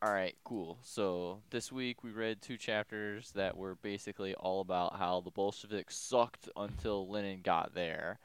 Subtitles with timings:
[0.00, 0.78] All right, cool.
[0.84, 5.96] So this week we read two chapters that were basically all about how the Bolsheviks
[5.96, 8.20] sucked until Lenin got there.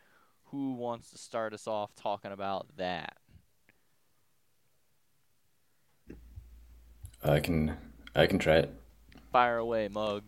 [0.51, 3.17] Who wants to start us off talking about that?
[7.23, 7.75] I can
[8.15, 8.73] I can try it.
[9.31, 10.21] Fire away, mug.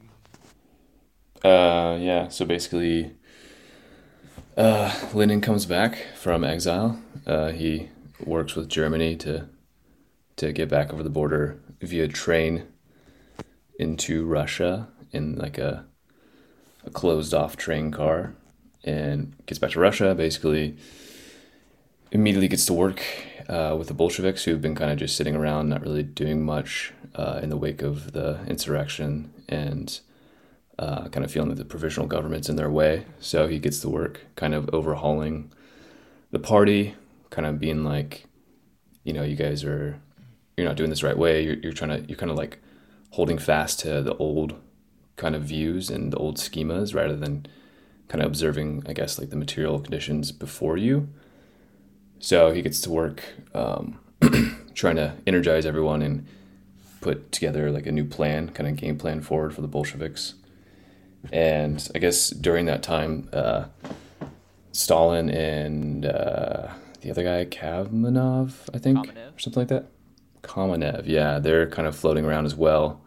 [1.43, 2.27] Uh, yeah.
[2.29, 3.11] So basically,
[4.57, 6.99] uh, Lenin comes back from exile.
[7.27, 7.89] Uh, he
[8.19, 9.47] works with Germany to
[10.37, 12.65] to get back over the border via train
[13.79, 15.85] into Russia in like a
[16.85, 18.35] a closed off train car,
[18.83, 20.13] and gets back to Russia.
[20.13, 20.77] Basically,
[22.11, 23.01] immediately gets to work
[23.49, 26.93] uh, with the Bolsheviks, who've been kind of just sitting around, not really doing much
[27.15, 29.99] uh, in the wake of the insurrection, and
[30.77, 33.05] uh, kind of feeling that the provisional government's in their way.
[33.19, 35.51] So he gets to work, kind of overhauling
[36.31, 36.95] the party,
[37.29, 38.25] kind of being like,
[39.03, 39.99] you know, you guys are,
[40.57, 41.43] you're not doing this right way.
[41.43, 42.59] You're, you're trying to, you're kind of like
[43.11, 44.55] holding fast to the old
[45.15, 47.45] kind of views and the old schemas rather than
[48.07, 51.09] kind of observing, I guess, like the material conditions before you.
[52.19, 53.99] So he gets to work um,
[54.73, 56.25] trying to energize everyone and
[57.01, 60.35] put together like a new plan, kind of game plan forward for the Bolsheviks.
[61.31, 63.65] And I guess during that time, uh,
[64.71, 69.35] Stalin and uh, the other guy, Kamenev, I think, Kamenev.
[69.35, 69.87] or something like that.
[70.45, 73.01] Kamenev, yeah, they're kind of floating around as well,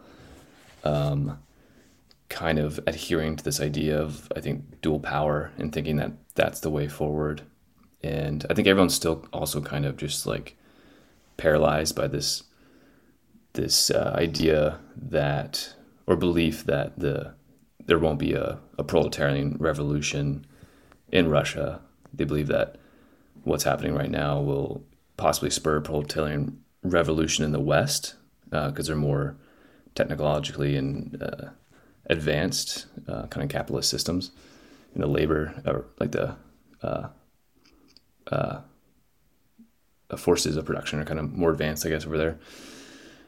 [0.83, 1.39] um,
[2.27, 6.59] kind of adhering to this idea of, I think, dual power and thinking that that's
[6.59, 7.41] the way forward.
[8.03, 10.55] And I think everyone's still also kind of just like
[11.37, 12.43] paralyzed by this
[13.53, 15.73] this uh, idea that
[16.05, 17.33] or belief that the
[17.85, 20.45] there won't be a, a proletarian revolution
[21.11, 21.81] in Russia.
[22.13, 22.77] They believe that
[23.43, 24.83] what's happening right now will
[25.17, 28.15] possibly spur proletarian revolution in the West
[28.49, 29.37] because uh, they're more
[29.95, 31.49] technologically and uh,
[32.07, 34.31] advanced uh, kind of capitalist systems.
[34.95, 36.35] You the labor or like the
[40.17, 42.39] forces of production are kind of more advanced, I guess, over there.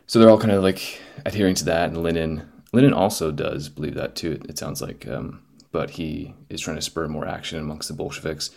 [0.08, 3.96] So they're all kind of like adhering to that, and Lenin Lenin also does believe
[3.96, 4.42] that too.
[4.48, 8.50] It, sounds like, um, but he is trying to spur more action amongst the Bolsheviks,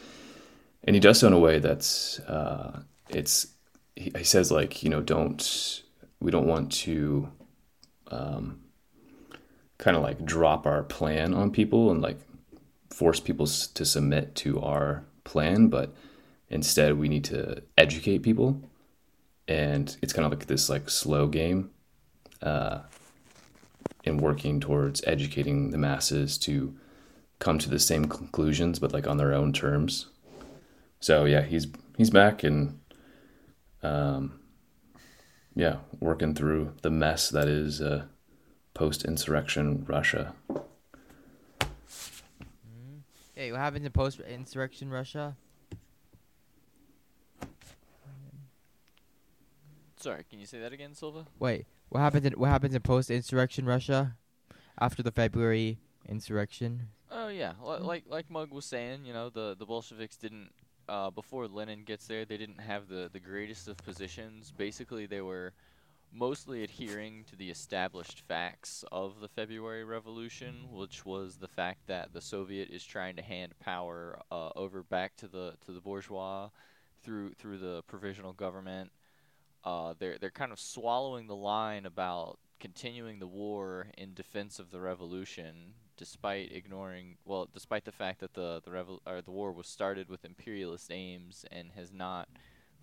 [0.84, 3.48] and he does so in a way that's uh, it's.
[3.96, 5.82] He, says like you know don't
[6.20, 7.28] we don't want to,
[8.10, 8.60] um,
[9.78, 12.18] kind of like drop our plan on people and like
[12.90, 15.94] force people to submit to our plan, but
[16.48, 18.60] instead we need to educate people,
[19.46, 21.70] and it's kind of like this like slow game.
[22.42, 22.80] Uh,
[24.04, 26.74] in working towards educating the masses to
[27.38, 30.06] come to the same conclusions, but like on their own terms.
[31.00, 31.66] So yeah, he's
[31.96, 32.78] he's back and
[33.84, 34.40] um,
[35.54, 38.06] yeah, working through the mess that is uh,
[38.74, 40.34] post-insurrection Russia.
[43.34, 45.36] Hey, what happened to post-insurrection Russia?
[49.96, 51.26] Sorry, can you say that again, Silva?
[51.38, 52.26] Wait, what happened?
[52.26, 54.16] In, what happened in post-insurrection Russia
[54.78, 55.78] after the February
[56.08, 56.88] insurrection?
[57.10, 60.50] Oh yeah, L- like like Mug was saying, you know, the the Bolsheviks didn't
[60.88, 64.52] uh, before Lenin gets there, they didn't have the the greatest of positions.
[64.56, 65.52] Basically, they were
[66.12, 72.12] mostly adhering to the established facts of the February Revolution, which was the fact that
[72.12, 76.48] the Soviet is trying to hand power uh, over back to the to the bourgeois
[77.02, 78.92] through through the provisional government.
[79.64, 84.70] Uh, they're they're kind of swallowing the line about continuing the war in defense of
[84.70, 89.52] the revolution, despite ignoring well, despite the fact that the the revol- or the war
[89.52, 92.28] was started with imperialist aims and has not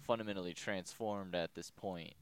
[0.01, 2.13] fundamentally transformed at this point.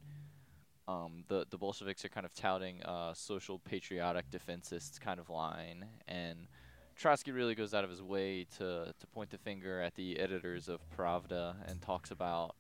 [0.88, 5.86] Um, the the Bolsheviks are kind of touting a social patriotic defensist kind of line,
[6.08, 6.48] and
[6.96, 10.68] Trotsky really goes out of his way to to point the finger at the editors
[10.68, 12.56] of Pravda and talks about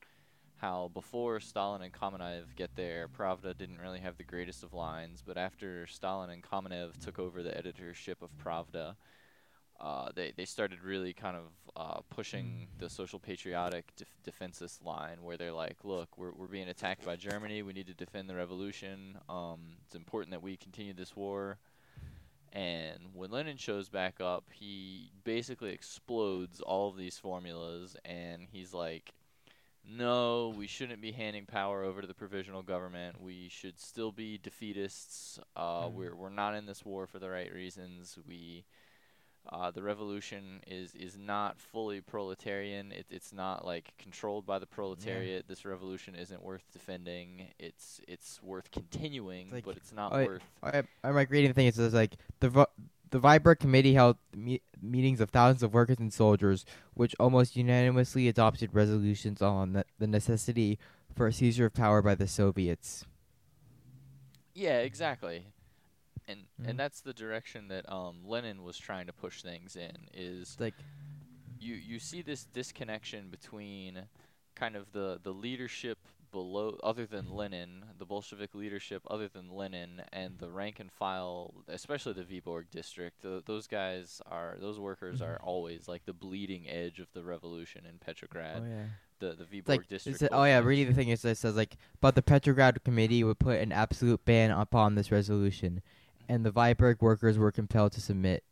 [0.60, 5.24] how before Stalin and Kamenev get there, Pravda didn't really have the greatest of lines,
[5.26, 8.96] but after Stalin and Kamenev took over the editorship of Pravda,
[9.80, 11.44] uh, they they started really kind of
[11.76, 14.08] uh, pushing the social patriotic def-
[14.84, 17.62] line, where they're like, "Look, we're we're being attacked by Germany.
[17.64, 19.18] We need to defend the revolution.
[19.30, 21.58] Um, it's important that we continue this war."
[22.52, 28.74] And when Lenin shows back up, he basically explodes all of these formulas, and he's
[28.74, 29.14] like,
[29.90, 33.22] no, we shouldn't be handing power over to the provisional government.
[33.22, 35.40] We should still be defeatists.
[35.56, 35.94] Uh, Mhm.
[35.94, 38.18] We're we're not in this war for the right reasons.
[38.28, 38.66] We
[39.52, 42.92] uh, the revolution is is not fully proletarian.
[42.92, 45.48] It, it's not like controlled by the proletariat.
[45.48, 47.48] This revolution isn't worth defending.
[47.58, 50.44] It's it's worth continuing, like- but it's not I- worth.
[50.62, 51.68] I, I'm like reading the thing.
[51.68, 52.68] It says like the
[53.12, 58.28] the Viborg committee held me- meetings of thousands of workers and soldiers, which almost unanimously
[58.28, 60.78] adopted resolutions on the, the necessity
[61.16, 63.06] for a seizure of power by the Soviets.
[64.54, 65.46] Yeah, exactly.
[66.28, 66.70] And Mhm.
[66.70, 70.10] and that's the direction that um, Lenin was trying to push things in.
[70.14, 70.76] Is like
[71.60, 74.04] you you see this disconnection between
[74.56, 75.98] kind of the the leadership
[76.32, 81.54] below other than Lenin, the Bolshevik leadership other than Lenin and the rank and file,
[81.68, 83.22] especially the Viborg district.
[83.22, 85.32] Th those guys are those workers mm-hmm.
[85.32, 88.62] are always like the bleeding edge of the revolution in Petrograd.
[88.64, 88.86] oh yeah.
[89.20, 90.22] The the Viborg like district.
[90.22, 93.24] it's, oh yeah, reading the thing is it says, says like, but the Petrograd committee
[93.24, 95.82] would put an absolute ban upon this resolution,
[96.30, 98.44] and the Viborg workers were compelled to submit.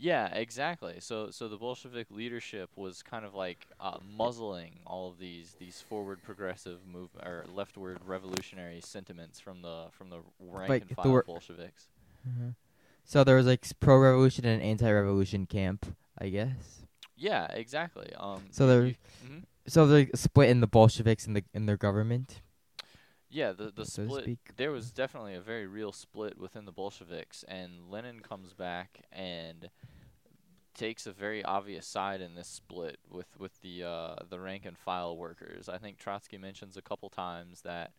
[0.00, 0.96] Yeah, exactly.
[1.00, 5.80] So so the Bolshevik leadership was kind of like uh, muzzling all of these these
[5.82, 11.10] forward progressive move or leftward revolutionary sentiments from the from the rank Like, and file
[11.10, 11.88] wor- Bolsheviks.
[13.04, 15.86] So there was like pro-revolution and anti-revolution camp,
[16.18, 16.82] I guess.
[17.16, 18.12] Yeah, exactly.
[18.16, 18.94] Um, So there-
[19.26, 19.44] mhm.
[19.66, 22.40] So they're split in the Bolsheviks and the in their government.
[23.30, 24.38] Yeah, the the so split.
[24.56, 29.70] There was definitely a very real split within the Bolsheviks, and Lenin comes back and
[30.74, 34.78] takes a very obvious side in this split with with the uh, the rank and
[34.78, 35.68] file workers.
[35.68, 37.92] I think Trotsky mentions a couple times that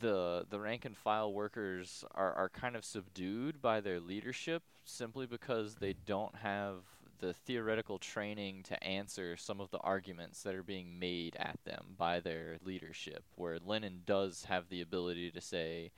[0.00, 5.26] the the rank and file workers are, are kind of subdued by their leadership simply
[5.26, 6.82] because they don't have
[7.18, 11.94] the theoretical training to answer some of the arguments that are being made at them
[11.96, 15.90] by their leadership where Lenin does have the ability to say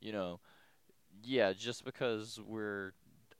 [0.00, 0.40] you know
[1.22, 2.92] yeah just because we're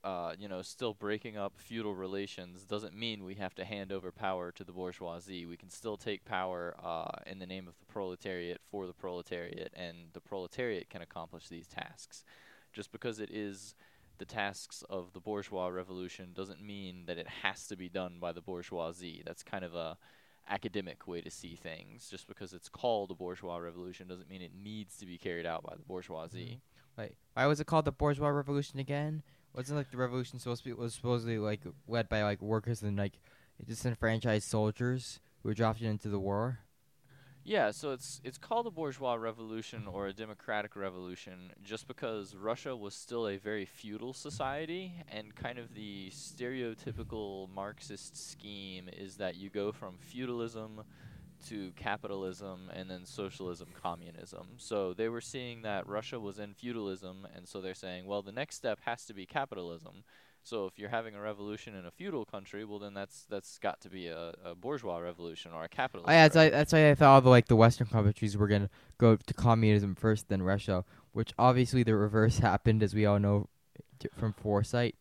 [0.04, 4.12] uh, you know, still breaking up feudal relations doesn't mean we have to hand over
[4.12, 5.44] power to the bourgeoisie.
[5.44, 9.72] We can still take power uh, in the name of the proletariat for the proletariat,
[9.74, 12.24] and the proletariat can accomplish these tasks.
[12.72, 13.74] Just because it is
[14.18, 18.32] the tasks of the bourgeois revolution doesn't mean that it has to be done by
[18.32, 19.22] the bourgeoisie.
[19.24, 19.96] That's kind of a
[20.48, 22.08] academic way to see things.
[22.10, 25.62] Just because it's called a bourgeois revolution doesn't mean it needs to be carried out
[25.62, 26.60] by the bourgeoisie.
[26.96, 27.02] Mm-hmm.
[27.02, 29.22] Wait, why was it called the bourgeois revolution again?
[29.54, 32.96] Wasn't like the revolution supposed to be was supposedly like led by like workers and
[32.96, 33.18] like
[33.66, 36.60] disenfranchised soldiers who were drafted into the war?
[37.48, 42.76] Yeah, so it's it's called a bourgeois revolution or a democratic revolution just because Russia
[42.76, 49.36] was still a very feudal society and kind of the stereotypical Marxist scheme is that
[49.36, 50.82] you go from feudalism
[51.46, 54.48] to capitalism and then socialism communism.
[54.58, 58.30] So they were seeing that Russia was in feudalism and so they're saying, well, the
[58.30, 60.04] next step has to be capitalism.
[60.48, 63.80] So if you're having a revolution in a feudal country, well then that's that's got
[63.82, 66.08] to be a, a bourgeois revolution or a capitalist.
[66.08, 68.48] Oh, yeah, that's why, that's why I thought all the like the Western countries were
[68.48, 73.18] gonna go to communism first, then Russia, which obviously the reverse happened, as we all
[73.18, 73.48] know
[74.16, 74.94] from foresight.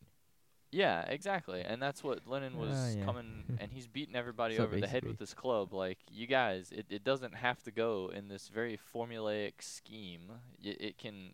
[0.69, 1.61] Yeah, exactly.
[1.61, 3.05] And that's what Lenin was Ah, yeah.
[3.05, 5.73] coming and he's beating everybody So over the head with basically- this club.
[5.73, 10.23] Like, you guys, it, it doesn't have to go in this very formulaic scheme.
[10.61, 11.29] It, it can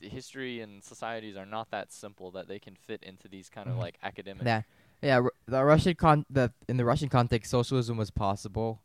[0.00, 3.76] history and societies are not that simple that they can fit into these kind of
[3.76, 3.80] Mhm.
[3.80, 4.62] like academic Yeah,
[5.02, 5.16] yeah.
[5.18, 8.82] Ru- The Russian con the in the Russian context, socialism was possible.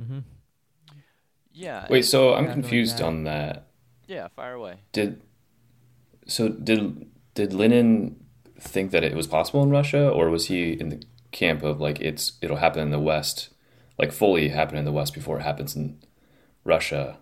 [0.00, 0.20] Mm-hmm.
[1.52, 1.86] Yeah.
[1.90, 3.04] Wait, so I'm Yeah, something like confused that.
[3.04, 3.66] on that.
[4.06, 4.76] yeah, fire away.
[4.92, 5.20] Did
[6.26, 8.16] so did did Lenin
[8.58, 12.00] think that it was possible in Russia, or was he in the camp of like
[12.00, 13.48] it's it'll happen in the West,
[13.98, 15.98] like fully happen in the West before it happens in
[16.64, 17.18] Russia,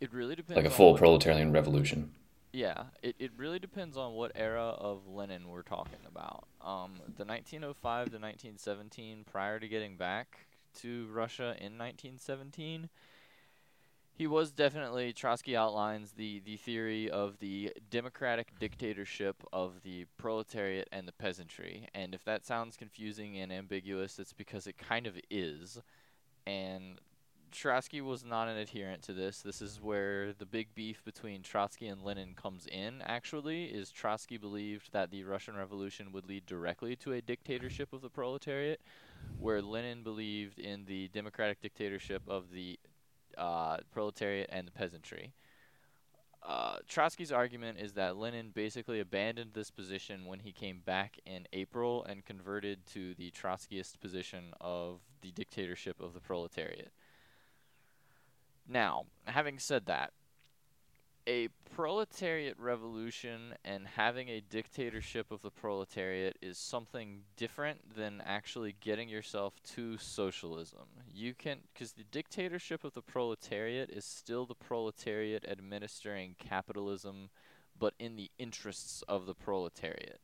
[0.00, 2.12] It really depends like a full proletarian revolution?
[2.52, 6.46] Yeah, it, it really depends on what era of Lenin we're talking about.
[6.62, 10.46] Um, the 1905 to 1917, prior to getting back
[10.80, 12.88] to Russia in 1917,
[14.16, 20.88] he was definitely, Trotsky outlines the, the theory of the democratic dictatorship of the proletariat
[20.90, 21.88] and the peasantry.
[21.94, 25.78] And if that sounds confusing and ambiguous, it's because it kind of is.
[26.46, 26.98] And
[27.52, 29.40] Trotsky was not an adherent to this.
[29.40, 34.36] This is where the big beef between Trotsky and Lenin comes in, actually, is Trotsky
[34.36, 38.80] believed that the Russian Revolution would lead directly to a dictatorship of the proletariat,
[39.38, 42.78] where Lenin believed in the democratic dictatorship of the
[43.38, 45.32] uh, proletariat and the peasantry.
[46.46, 51.46] Uh, Trotsky's argument is that Lenin basically abandoned this position when he came back in
[51.52, 56.92] April and converted to the Trotskyist position of the dictatorship of the proletariat.
[58.68, 60.12] Now, having said that,
[61.28, 68.76] a proletariat revolution and having a dictatorship of the proletariat is something different than actually
[68.80, 70.86] getting yourself to socialism.
[71.12, 77.30] You can, because the dictatorship of the proletariat is still the proletariat administering capitalism,
[77.78, 80.20] but in the interests of the proletariat.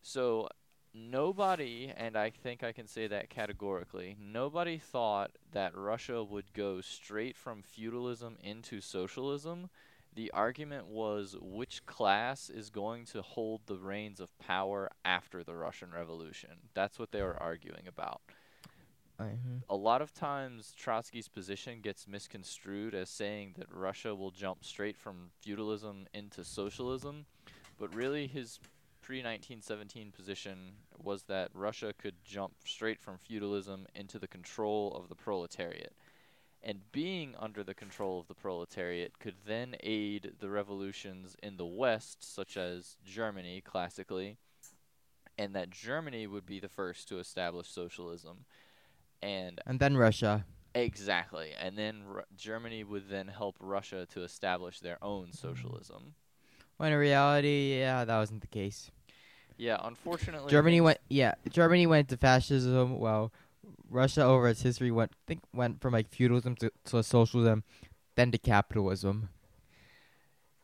[0.00, 0.48] So
[0.94, 6.80] nobody, and I think I can say that categorically, nobody thought that Russia would go
[6.80, 9.68] straight from feudalism into socialism
[10.14, 15.54] the argument was which class is going to hold the reins of power after the
[15.54, 16.50] Russian Revolution.
[16.74, 18.20] That's what they were arguing about.
[19.18, 19.58] Mm-hmm.
[19.70, 24.96] A lot of times, Trotsky's position gets misconstrued as saying that Russia will jump straight
[24.96, 27.24] from feudalism into socialism,
[27.78, 28.58] but really his
[29.02, 35.08] pre 1917 position was that Russia could jump straight from feudalism into the control of
[35.08, 35.92] the proletariat
[36.62, 41.66] and being under the control of the proletariat could then aid the revolutions in the
[41.66, 44.38] West, such as Germany, classically,
[45.36, 48.44] and that Germany would be the first to establish socialism.
[49.20, 50.44] And And then Russia.
[50.74, 56.14] exactly, and then Ru- Germany would then help Russia to establish their own socialism.
[56.82, 58.90] When in reality, yeah, that wasn't the case.
[59.56, 62.98] Yeah, unfortunately, Germany went, yeah, Germany went to fascism.
[62.98, 63.30] Well,
[63.88, 67.62] Russia over its history went, think, went from like feudalism to, to socialism,
[68.16, 69.28] then to capitalism.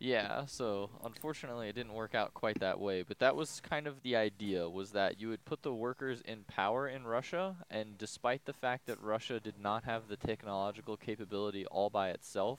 [0.00, 4.02] Yeah, so unfortunately it didn't work out quite that way, but that was kind of
[4.02, 8.44] the idea was that you would put the workers in power in Russia and despite
[8.44, 12.58] the fact that Russia did not have the technological capability all by itself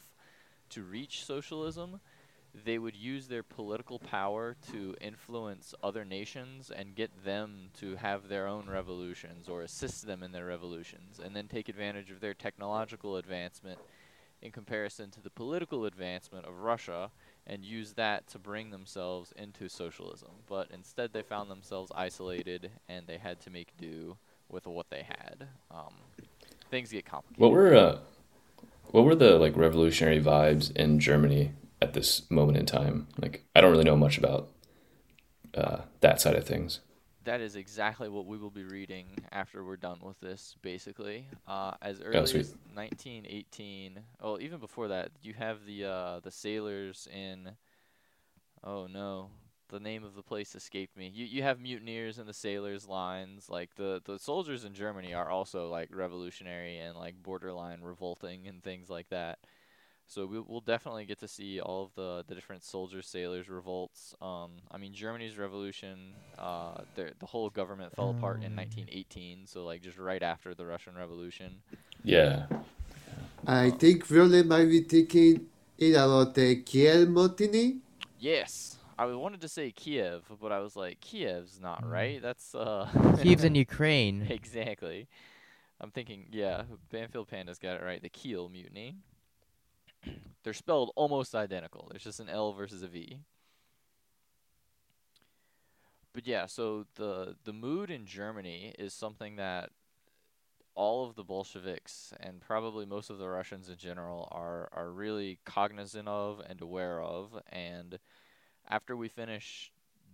[0.69, 1.99] to reach socialism,
[2.65, 8.27] they would use their political power to influence other nations and get them to have
[8.27, 12.33] their own revolutions or assist them in their revolutions and then take advantage of their
[12.33, 13.79] technological advancement
[14.41, 17.11] in comparison to the political advancement of Russia
[17.45, 20.29] and use that to bring themselves into socialism.
[20.47, 25.03] But instead, they found themselves isolated and they had to make do with what they
[25.03, 25.47] had.
[25.69, 25.93] Um,
[26.71, 27.41] things get complicated.
[27.41, 27.97] What were uh,
[28.91, 33.07] what were the like revolutionary vibes in Germany at this moment in time?
[33.17, 34.49] Like, I don't really know much about
[35.55, 36.79] uh, that side of things.
[37.23, 41.27] that is exactly what we will be reading after we're done with this, basically.
[41.47, 46.31] Uh, as early Oh, as 1918, well, even before that, you have the uh, the
[46.31, 47.51] sailors in.
[48.63, 49.29] Oh no,
[49.69, 51.07] the name of the place escaped me.
[51.13, 53.49] You you have mutineers in the sailors' lines.
[53.49, 58.63] Like the the soldiers in Germany are also like revolutionary and like borderline revolting and
[58.63, 59.39] things like that.
[60.09, 64.15] So we, we'll definitely get to see all of the, the different soldiers, sailors revolts.
[64.21, 68.55] Um, I mean Germany's revolution, uh, the the whole government fell apart in Um.
[68.55, 69.47] 1918.
[69.47, 71.61] So like just right after the Russian Revolution.
[72.03, 72.47] Yeah,
[73.47, 75.47] I think Violet might be thinking
[75.77, 77.79] it about the Kiel Mutiny.
[78.17, 81.89] Yes, I wanted to say Kiev, but I was like Kiev's not Mm.
[81.89, 82.21] right.
[82.21, 82.89] That's uh.
[83.15, 84.27] Kiev's in Ukraine.
[84.29, 85.07] exactly.
[85.81, 88.01] I'm thinking, yeah, Banfield Panda's got it right.
[88.01, 88.95] The Kiel Mutiny.
[90.43, 91.87] They're spelled almost identical.
[91.89, 93.19] There's just an L versus a V.
[96.13, 99.69] But yeah, so the the mood in Germany is something that
[100.75, 105.39] all of the Bolsheviks and probably most of the Russians in general are are really
[105.45, 107.39] cognizant of and aware of.
[107.51, 107.99] And
[108.67, 109.71] after we finish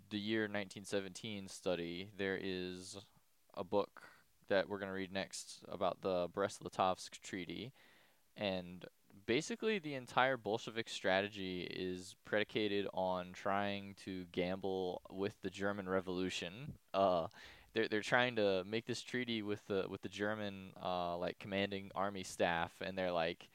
[0.09, 2.97] the year 1917 study, there is
[3.55, 4.03] a book
[4.47, 7.71] that we're going to read next about the Brest-Litovsk Treaty,
[8.37, 8.85] and
[9.25, 16.73] basically the entire Bolshevik strategy is predicated on trying to gamble with the German Revolution.
[16.93, 17.27] Uh,
[17.73, 21.91] they're they're trying to make this treaty with the with the German uh, like commanding
[21.93, 23.49] army staff, and they're like,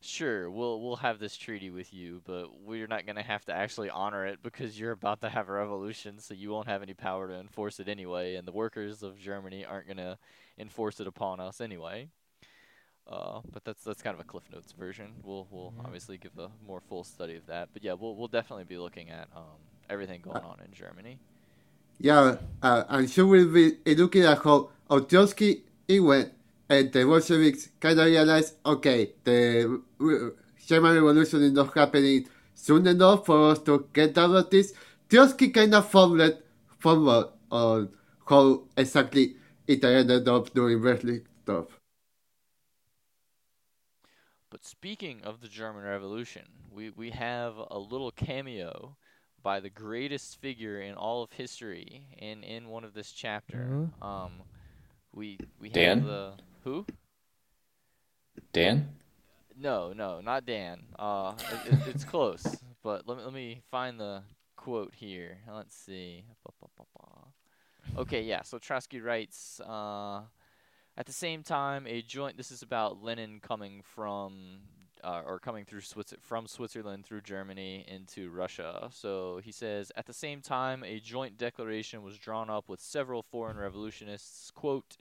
[0.00, 3.90] sure, we'll we'll have this treaty with you, but we're not gonna have to actually
[3.90, 7.28] honor it because you're about to have a revolution, so you won't have any power
[7.28, 10.18] to enforce it anyway, and the workers of Germany aren't gonna
[10.58, 12.08] enforce it upon us anyway.
[13.08, 15.12] Uh, but that's that's kind of a Cliff Notes version.
[15.24, 15.84] We'll we'll Yeah.
[15.86, 17.70] obviously give a more full study of that.
[17.72, 21.18] But yeah, we'll we'll definitely be looking at um, everything going on in Germany.
[21.98, 25.62] Yeah, uh, and we'll be looking at how Brest-Litovsk
[26.00, 26.32] went,
[26.68, 30.30] and the Bolsheviks kind of realized, okay, the uh,
[30.64, 34.74] German Revolution is not happening soon enough for us to get out of this.
[35.08, 36.38] Trotsky kind of fumbled,
[36.78, 37.88] fumbled on
[38.28, 39.34] how exactly
[39.66, 41.77] it ended up doing wrestling stuff.
[44.58, 48.96] But speaking of the German Revolution, we, we have a little cameo
[49.40, 53.88] by the greatest figure in all of history in, in one of this chapter.
[54.02, 54.32] Um,
[55.14, 55.98] we we Dan?
[55.98, 56.32] have the
[56.64, 56.84] who?
[58.52, 58.88] Dan.
[59.56, 60.82] No, no, not Dan.
[60.98, 62.44] Uh, it, it, it's close,
[62.82, 64.24] but let me let me find the
[64.56, 65.38] quote here.
[65.54, 66.24] Let's see.
[67.96, 68.42] Okay, yeah.
[68.42, 69.60] So Trotsky writes.
[69.60, 70.22] Uh,
[70.98, 72.36] at the same time, a joint.
[72.36, 74.58] This is about Lenin coming from
[75.04, 78.88] uh, or coming through Switzer- from Switzerland through Germany into Russia.
[78.92, 83.22] So he says, at the same time, a joint declaration was drawn up with several
[83.22, 84.50] foreign revolutionists.
[84.50, 84.96] Quote,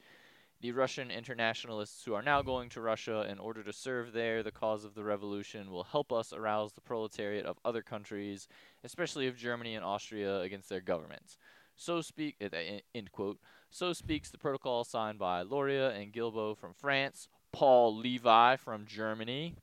[0.62, 4.52] the Russian internationalists who are now going to Russia in order to serve there the
[4.52, 8.48] cause of the revolution will help us arouse the proletariat of other countries,
[8.84, 11.38] especially of Germany and Austria, against their governments.
[11.76, 12.50] So speak, uh,
[12.94, 13.40] end quote.
[13.70, 19.56] So speaks the protocol signed by Loriot and Guilbeaux from France, Paul Levi from Germany,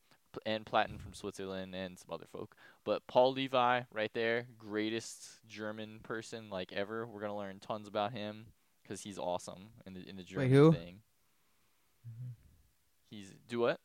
[0.45, 2.55] and Platten from Switzerland and some other folk.
[2.85, 7.07] But Paul Levi, right there, greatest German person like ever.
[7.07, 8.47] We're gonna learn tons about him
[8.83, 10.73] because he's awesome in the in the German Wait, who?
[10.73, 10.97] thing.
[12.07, 12.31] Mm-hmm.
[13.11, 13.81] He's do what?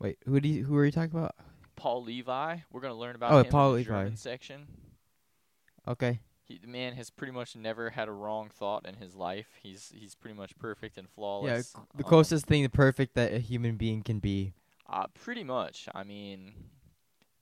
[0.00, 1.36] Wait, who do you, who are you talking about?
[1.76, 2.56] Paul Levi.
[2.72, 3.88] We're gonna learn about Oh, him Paul in the Levi.
[4.02, 4.66] German section.
[5.86, 6.18] Okay.
[6.52, 9.48] He, the man has pretty much never had a wrong thought in his life.
[9.62, 11.74] He's he's pretty much perfect and flawless.
[11.74, 14.52] c- the Um, closest thing to perfect that a human being can be.
[14.88, 15.88] Uh, pretty much.
[15.94, 16.54] I mean,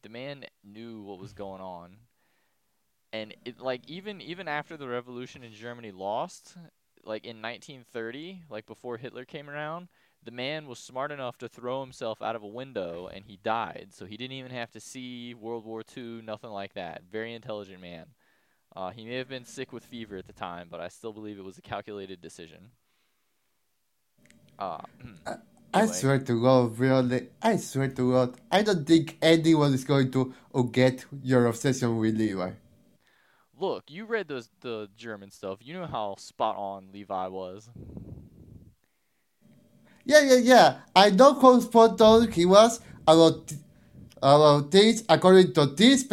[0.03, 1.99] the man knew what was going on,
[3.13, 6.57] and it like even even after the revolution in Germany lost,
[7.05, 9.89] like in 1930, like before Hitler came around,
[10.23, 13.89] the man was smart enough to throw himself out of a window and he died.
[13.93, 17.03] So he didn't even have to see World War II, nothing like that.
[17.11, 18.07] Very intelligent man.
[18.75, 21.39] Uh, he may have been sick with fever at the time, but I still believe
[21.39, 22.71] it was a calculated decision.
[24.59, 24.79] Uh,
[25.73, 25.89] I Anyway.
[25.89, 30.35] swear to God, really, I swear to God, I don't think anyone is going to
[30.55, 32.53] uh, get your obsession with Levi.
[33.57, 35.59] Look, you read those the German stuff.
[35.63, 37.69] You know how spot on Levi was.
[40.05, 40.77] Yeah, yeah, yeah.
[40.95, 43.53] I know how spot on he was about
[44.23, 46.05] about things according to this,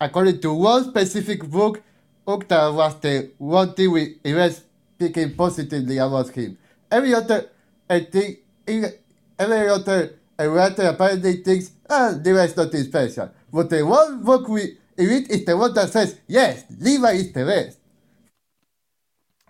[0.00, 1.82] according to one specific book.
[2.24, 6.58] Book that was the one thing we even speaking positively about him.
[6.90, 7.50] Every other,
[7.88, 8.92] I think, in-
[9.38, 13.30] every other writer apparently thinks, ah, Levi is nothing special.
[13.52, 17.44] But the one book we read is the one that says, yes, Levi is the
[17.44, 17.78] best.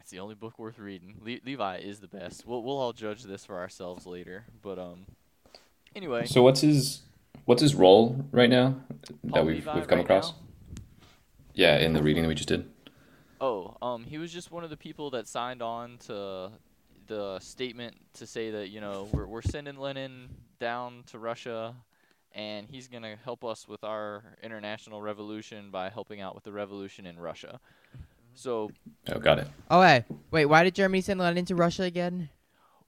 [0.01, 1.17] It's the only book worth reading.
[1.21, 2.47] Le- Levi is the best.
[2.47, 4.45] We'll we'll all judge this for ourselves later.
[4.63, 5.07] But um,
[5.97, 7.01] anyway, So what's his
[7.47, 8.77] what's his role right now
[9.27, 10.33] Paul that we've Levi we've come right across?
[10.33, 10.39] now?
[11.55, 12.69] Yeah, in the reading that we just did.
[13.41, 16.51] Oh, um, he was just one of the people that signed on to
[17.07, 20.29] the statement to say that you know we're we're sending Lenin
[20.59, 21.75] down to Russia,
[22.33, 27.07] and he's gonna help us with our international revolution by helping out with the revolution
[27.07, 27.59] in Russia.
[28.35, 28.71] So
[29.09, 29.49] Oh, got it.
[29.71, 30.47] Oh, hey, wait.
[30.47, 32.29] Why did Germany send Lenin to Russia again?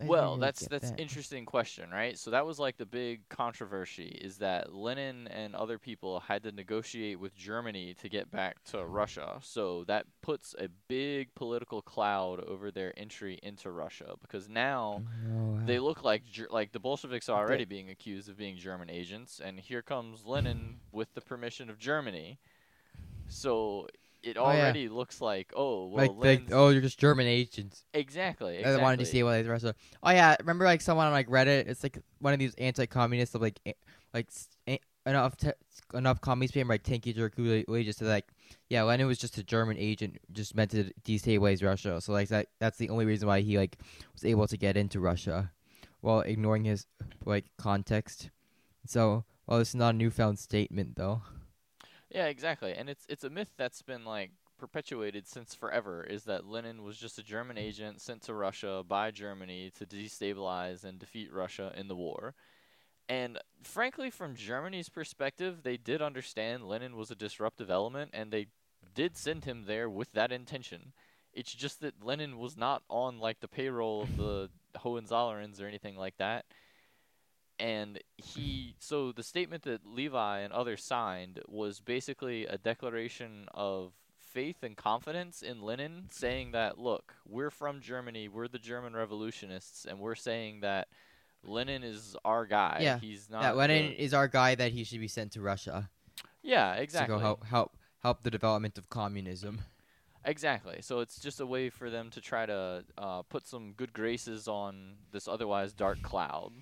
[0.00, 0.96] I Well, really that's that's that.
[0.96, 2.16] interesting question, right?
[2.16, 6.52] So that was like the big controversy is that Lenin and other people had to
[6.52, 9.38] negotiate with Germany to get back to Russia.
[9.42, 15.58] So that puts a big political cloud over their entry into Russia because now Oh,
[15.66, 19.60] they look like like the Bolsheviks are already being accused of being German agents, and
[19.60, 22.38] here comes Lenin with the permission of Germany.
[23.28, 23.88] So
[24.22, 24.64] it Oh, yeah.
[24.64, 27.84] already looks like oh well, like, like, oh, you're just German agents.
[27.94, 29.74] exactly, I wanted to see what they Russia.
[30.02, 31.68] Oh yeah, remember like someone on like Reddit?
[31.68, 33.60] It's like one of these anti-communists of like
[34.14, 34.28] like
[35.06, 35.52] enough te-
[35.94, 38.26] enough communist people like Tenki Jerkuli just said like
[38.68, 42.00] yeah, Lenin was just a German agent just meant to destabilize Russia.
[42.00, 43.78] So like that that's the only reason why he like
[44.12, 45.52] was able to get into Russia
[46.00, 46.86] while ignoring his
[47.24, 48.30] like context.
[48.86, 51.22] So well, it's not a newfound statement though.
[52.10, 52.72] Yeah, exactly.
[52.74, 56.96] And it's it's a myth that's been like perpetuated since forever is that Lenin was
[56.98, 61.86] just a German agent sent to Russia by Germany to destabilize and defeat Russia in
[61.88, 62.34] the war.
[63.08, 68.48] And frankly from Germany's perspective, they did understand Lenin was a disruptive element and they
[68.94, 70.92] did send him there with that intention.
[71.32, 75.96] It's just that Lenin was not on like the payroll of the Hohenzollerns or anything
[75.96, 76.46] like that
[77.58, 83.92] and he so the statement that Levi and others signed was basically a declaration of
[84.16, 89.84] faith and confidence in Lenin saying that look we're from Germany we're the German revolutionists
[89.84, 90.88] and we're saying that
[91.42, 94.84] Lenin is our guy Yeah, he's not that Lenin the- is our guy that he
[94.84, 95.88] should be sent to Russia
[96.42, 99.60] yeah exactly to go help help help the development of communism.
[100.24, 100.78] Exactly.
[100.82, 104.46] So it's just a way for them to try to uh, put some good graces
[104.46, 106.52] on this otherwise dark cloud.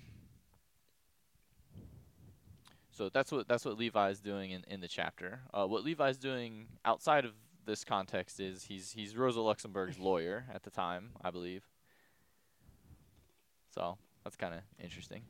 [2.97, 5.41] So that's what that's what Levi's doing in, in the chapter.
[5.53, 7.33] Uh, what Levi's doing outside of
[7.63, 11.63] this context is he's he's Rosa Luxemburg's lawyer at the time, I believe.
[13.75, 15.21] So that's kind of interesting.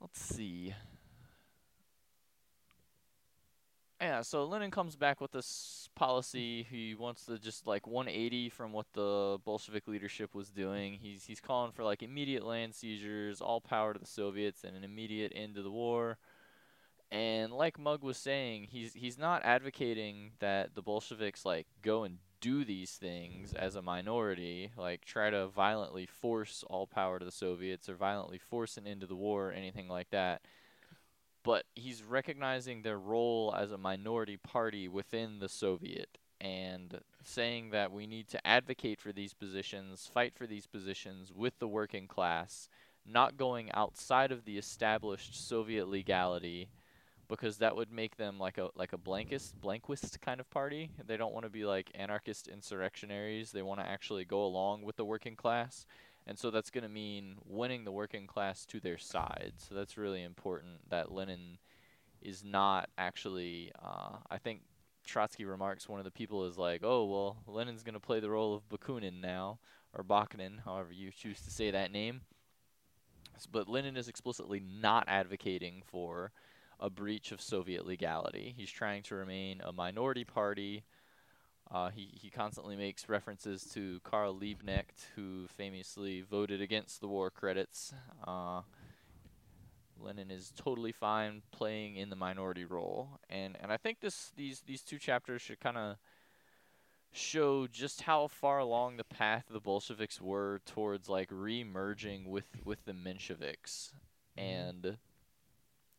[0.00, 0.74] let's see.
[4.02, 6.66] Yeah, so Lenin comes back with this policy.
[6.68, 10.94] He wants to just like 180 from what the Bolshevik leadership was doing.
[11.00, 14.82] He's he's calling for like immediate land seizures, all power to the Soviets, and an
[14.82, 16.18] immediate end to the war.
[17.12, 22.18] And like Mug was saying, he's he's not advocating that the Bolsheviks like go and
[22.40, 27.30] do these things as a minority, like try to violently force all power to the
[27.30, 30.42] Soviets or violently force an end to the war or anything like that
[31.44, 37.92] but he's recognizing their role as a minority party within the Soviet and saying that
[37.92, 42.68] we need to advocate for these positions, fight for these positions with the working class,
[43.06, 46.68] not going outside of the established Soviet legality
[47.28, 50.90] because that would make them like a like a blankist blanquist kind of party.
[51.06, 53.52] They don't want to be like anarchist insurrectionaries.
[53.52, 55.86] They want to actually go along with the working class
[56.26, 59.54] and so that's going to mean winning the working class to their side.
[59.56, 61.58] So that's really important that Lenin
[62.20, 63.72] is not actually.
[63.82, 64.62] Uh, I think
[65.04, 68.30] Trotsky remarks one of the people is like, "Oh well, Lenin's going to play the
[68.30, 69.58] role of Bakunin now,
[69.92, 72.22] or Bakunin, however you choose to say that name."
[73.50, 76.32] But Lenin is explicitly not advocating for
[76.78, 78.54] a breach of Soviet legality.
[78.56, 80.84] He's trying to remain a minority party
[81.72, 87.30] uh, he, he constantly makes references to Karl Liebknecht, who famously voted against the war
[87.30, 87.94] credits.
[88.26, 88.60] Uh,
[89.98, 94.60] Lenin is totally fine playing in the minority role, and and I think this these
[94.66, 95.96] these two chapters should kind of
[97.12, 102.84] show just how far along the path the Bolsheviks were towards like re-merging with with
[102.84, 103.92] the Mensheviks,
[104.36, 104.40] mm-hmm.
[104.40, 104.98] and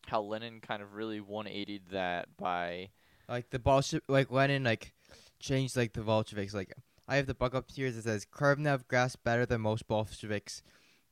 [0.08, 2.90] how Lenin kind of really 180 that by
[3.28, 4.92] like the Bolshevik like Lenin like
[5.43, 6.53] changed like the Bolsheviks.
[6.53, 6.73] Like
[7.08, 10.63] I have the book up here that says Kamenev grasped better than most Bolsheviks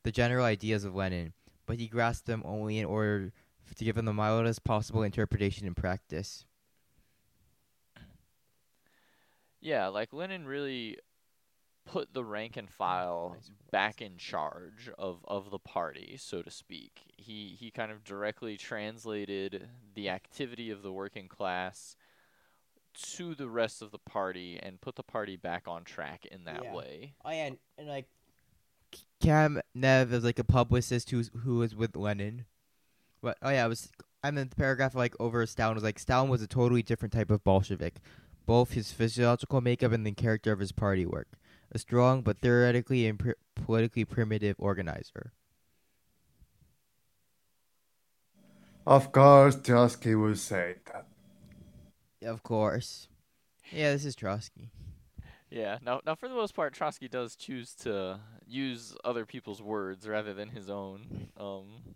[0.03, 1.33] the general ideas of Lenin,
[1.67, 3.31] but he grasped them only in order
[3.75, 6.45] to give them the mildest possible interpretation in practice.
[9.59, 10.97] Yeah, like Lenin really
[11.85, 13.37] put the rank and file
[13.71, 17.01] back in charge of, of the party, so to speak.
[17.15, 21.95] He he kind of directly translated the activity of the working class
[22.93, 26.63] to the rest of the party and put the party back on track in that
[26.63, 26.73] yeah.
[26.73, 27.13] way.
[27.23, 28.07] Oh yeah, and, and like
[29.73, 32.45] Nev is like a publicist who's who was with Lenin.
[33.21, 33.89] But oh yeah, it was
[34.23, 37.31] and then the paragraph like over Stalin was like Stalin was a totally different type
[37.31, 37.99] of Bolshevik,
[38.45, 41.27] both his physiological makeup and the character of his party work.
[41.71, 45.31] A strong but theoretically and pr- politically primitive organizer.
[48.85, 51.05] Of course, Trotsky would say that.
[52.23, 53.07] Of course.
[53.71, 54.71] Yeah, this is Trotsky.
[55.49, 55.79] Yeah.
[55.83, 60.33] Now, now for the most part, Trotsky does choose to use other people's words rather
[60.33, 61.29] than his own.
[61.37, 61.95] Um,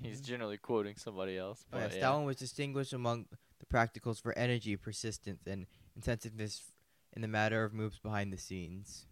[0.00, 1.64] he's generally quoting somebody else.
[1.70, 1.98] But, oh, yeah, yeah.
[1.98, 3.26] Stalin was distinguished among
[3.58, 6.62] the practicals for energy, persistence, and intensiveness
[7.14, 9.06] in the matter of moves behind the scenes.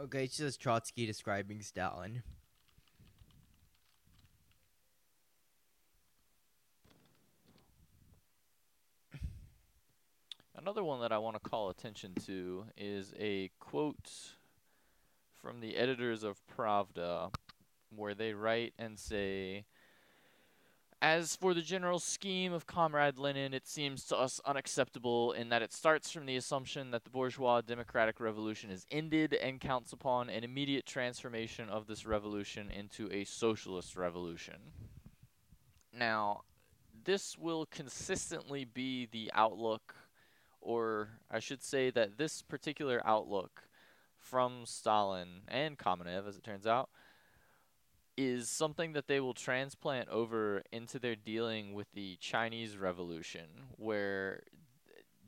[0.00, 2.22] Okay, it's just Trotsky describing Stalin.
[10.62, 14.12] Another one that I want to call attention to is a quote
[15.42, 17.34] from the editors of Pravda,
[17.90, 19.64] where they write and say,
[21.00, 25.62] as for the general scheme of Comrade Lenin, it seems to us unacceptable in that
[25.62, 30.30] it starts from the assumption that the bourgeois democratic revolution is ended and counts upon
[30.30, 34.58] an immediate transformation of this revolution into a socialist revolution.
[35.92, 36.42] Now,
[37.02, 39.96] this will consistently be the outlook
[40.62, 43.64] or I should say that this particular outlook
[44.18, 46.88] from Stalin and Kamenev, as it turns out,
[48.16, 54.42] is something that they will transplant over into their dealing with the Chinese Revolution, where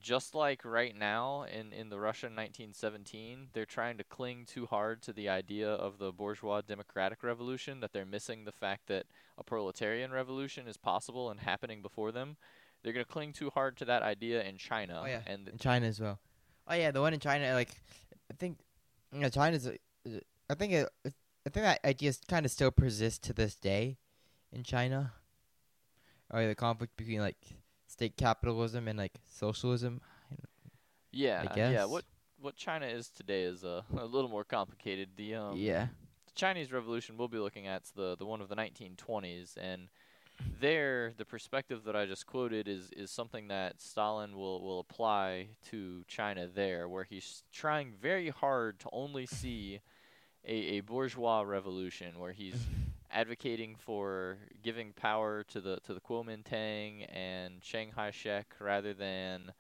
[0.05, 5.01] just like right now in, in the Russia 1917, they're trying to cling too hard
[5.01, 9.07] to the idea of the bourgeois democratic revolution that they're missing the fact that
[9.39, 12.37] a proletarian revolution is possible and happening before them.
[12.85, 15.01] They're gonna cling too hard to that idea in China.
[15.03, 16.21] Oh yeah, and in China as well.
[16.69, 17.71] Oh yeah, the one in China, like
[18.31, 18.59] I think,
[19.11, 19.67] you know, China's.
[20.51, 23.97] I think it, I think that idea kind of still persists to this day,
[24.53, 25.13] in China.
[26.31, 27.39] Or oh, the conflict between like
[27.87, 30.01] state capitalism and like socialism.
[31.11, 31.85] Yeah, yeah.
[31.85, 32.05] What
[32.41, 35.11] what China is today is a, a little more complicated.
[35.17, 35.89] The um, yeah.
[36.27, 39.89] The Chinese Revolution we'll be looking at the the one of the 1920s and
[40.61, 45.49] there, the perspective that I just quoted is is something that Stalin will will apply
[45.71, 49.81] to China there, where he's trying very hard to only see
[50.45, 52.57] a, a bourgeois revolution where he's
[53.11, 59.53] advocating for giving power to the to the Kuomintang and Chiang Kai-shek rather than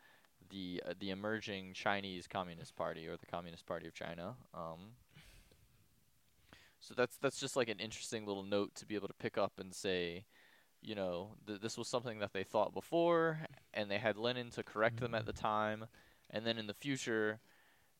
[0.50, 4.34] the uh, the emerging Chinese Communist Party or the Communist Party of China.
[4.52, 4.94] Um,
[6.80, 9.52] so that's that's just like an interesting little note to be able to pick up
[9.58, 10.24] and say,
[10.84, 13.40] you know, th- this was something that they thought before,
[13.72, 15.46] and they had Lenin to correct them at the mm-hmm.
[15.46, 15.86] time,
[16.30, 17.40] and then in the future,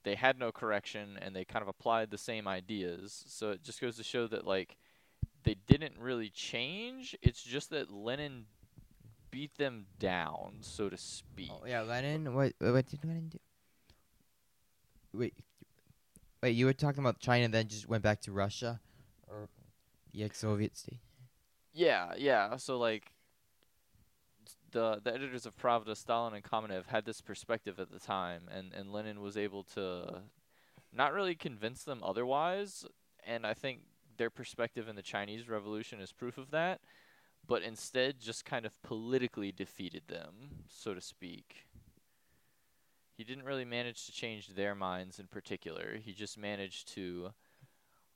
[0.05, 3.25] they had no correction, and they kind of applied the same ideas.
[3.27, 4.77] So it just goes to show that like
[5.45, 7.17] they didn't really change.
[7.23, 8.45] It's just that Lenin
[9.31, 11.51] beat them down, so to oh, speak.
[11.53, 12.35] Oh, yeah, Lenin.
[12.35, 13.39] What what did Lenin do?
[15.15, 15.35] Wait,
[16.43, 16.51] wait.
[16.51, 18.81] You were talking about China, then just went back to Russia,
[19.27, 19.49] or
[20.13, 21.01] the ex-Soviet state.
[21.75, 22.57] Yeah, yeah.
[22.57, 23.13] So like
[24.71, 28.73] the the editors of Pravda, Stalin and Kamenev had this perspective at the time and
[28.73, 30.21] and Lenin was able to
[30.93, 32.87] not really convince them otherwise
[33.27, 33.81] and I think
[34.17, 36.81] their perspective in the Chinese revolution is proof of that,
[37.47, 41.67] but instead just kind of politically defeated them, so to speak.
[43.17, 45.97] He didn't really manage to change their minds in particular.
[46.01, 47.33] He just managed to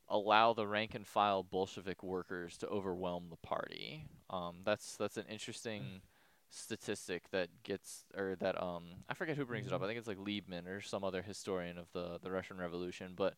[0.08, 4.04] allow the rank and file Bolshevik workers to overwhelm the party.
[4.30, 6.00] Um, that's that's an interesting
[6.50, 9.82] statistic that gets or that um I forget who brings it up.
[9.82, 13.12] I think it's like Liebman or some other historian of the the Russian Revolution.
[13.16, 13.34] But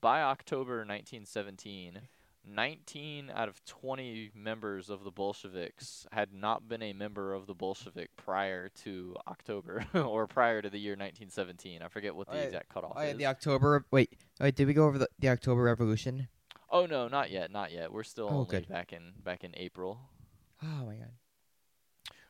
[0.00, 2.00] by October 1917,
[2.46, 7.54] 19 out of 20 members of the Bolsheviks had not been a member of the
[7.54, 11.82] Bolshevik prior to October or prior to the year 1917.
[11.82, 13.16] I forget what the Oh, exact cutoff Oh yeah, is.
[13.18, 13.84] the October.
[13.90, 14.56] Wait, wait.
[14.56, 16.28] Did we go over the, the October Revolution?
[16.70, 17.92] Oh no, not yet, not yet.
[17.92, 18.68] We're still Oh, only good.
[18.68, 19.98] back in back in April.
[20.62, 21.10] Oh my god.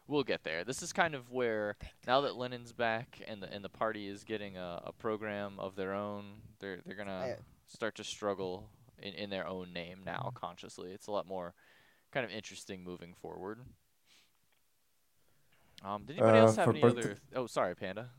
[0.07, 0.65] We'll get there.
[0.65, 4.25] This is kind of where now that Lenin's back and the and the party is
[4.25, 7.37] getting a, a program of their own, they're they're gonna
[7.69, 8.69] start to struggle
[9.03, 10.93] in, in their own name now consciously.
[10.93, 11.55] It's a lot more
[12.13, 13.59] kind of interesting moving forward.
[15.85, 17.17] Um, did anybody Uh, else have any part- other?
[17.35, 18.11] Oh, sorry, Panda.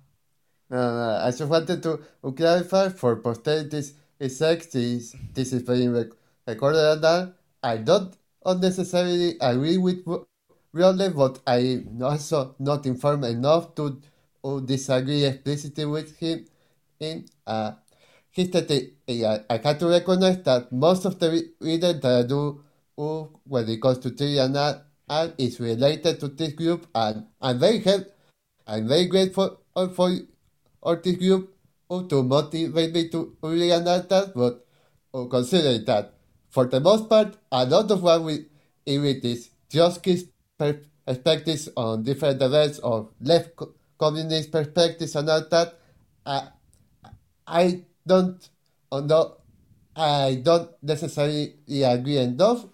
[0.70, 1.98] No, no, I just wanted to
[2.36, 3.94] clarify for posterity's
[4.30, 6.16] sake, this, this is being rec-
[6.48, 8.16] recorded that I don't
[8.46, 10.28] unnecessarily agree with Ro-
[10.72, 14.02] Rowley, but I'm also not informed enough to
[14.44, 16.46] uh, disagree explicitly with him
[17.00, 17.26] in
[18.38, 18.94] uh, his statement.
[19.10, 22.64] I, I have to recognize that most of the re- reading that I do
[23.44, 28.08] when it comes to Tyrion and, is related to this group, and I'm very help,
[28.68, 30.12] I'm very grateful uh, for
[30.82, 31.54] or this group
[32.10, 34.66] to motivate me to read that, but
[35.14, 36.14] uh, considering that
[36.50, 38.46] for the most part, a lot of what we
[38.88, 45.46] read is just his perspectives on different events or left co- communist perspectives and all
[45.50, 45.80] that.
[46.26, 46.48] Uh,
[47.48, 48.50] I don't,
[48.92, 49.38] although
[49.96, 52.66] I don't necessarily agree enough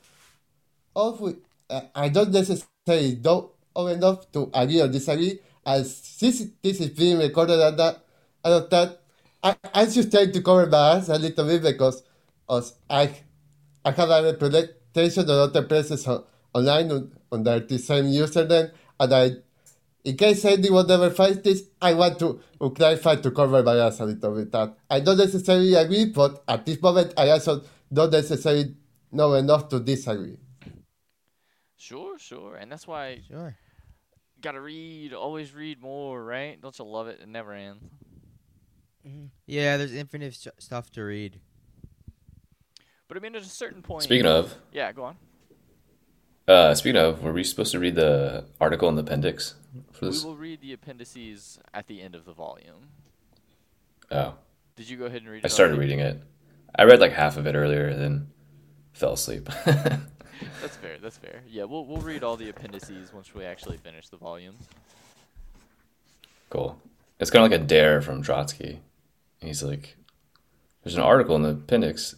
[0.95, 1.37] of with,
[1.69, 3.15] uh, I don't necessarily
[3.75, 5.39] of enough to agree or disagree.
[5.65, 8.03] As this, this is being recorded and that,
[8.43, 9.01] of that,
[9.43, 12.03] I, I'm just trying to cover my ass a little bit because
[12.49, 13.13] as I,
[13.85, 19.13] I have a representation of other places on, online on, under the same username, and
[19.13, 19.31] I,
[20.03, 22.41] in case anyone ever finds this, I want to
[22.75, 24.51] clarify to cover my ass a little bit.
[24.51, 28.75] That I don't necessarily agree, but at this moment, I also don't necessarily
[29.11, 30.37] know enough to disagree.
[31.75, 33.55] Sure, sure, and that's why Sure.
[34.41, 36.59] gotta read, always read more, right?
[36.61, 37.19] Don't you love it?
[37.21, 37.83] It never ends.
[39.07, 39.25] Mm-hmm.
[39.45, 41.39] Yeah, there's infinite st- stuff to read.
[43.07, 44.03] But I mean, at a certain point.
[44.03, 45.17] Speaking of, Yeah, go on.
[46.47, 49.55] Uh, speaking of, were we supposed to read the article in the appendix
[49.91, 50.23] for this?
[50.23, 52.89] We will read the appendices at the end of the volume.
[54.11, 54.35] Oh,
[54.75, 55.45] Did you go ahead and read it?
[55.45, 55.91] I started already?
[55.93, 56.21] reading it.
[56.75, 58.27] I read like half of it earlier, then
[58.93, 59.49] fell asleep.
[59.65, 60.97] That's fair.
[61.01, 61.41] That's fair.
[61.47, 64.63] Yeah, we'll we'll read all the appendices once we actually finish the volumes.
[66.49, 66.79] cool.
[67.19, 68.79] It's kind of like a dare from Trotsky.
[69.41, 69.97] He's like,
[70.83, 72.15] there's an article in the appendix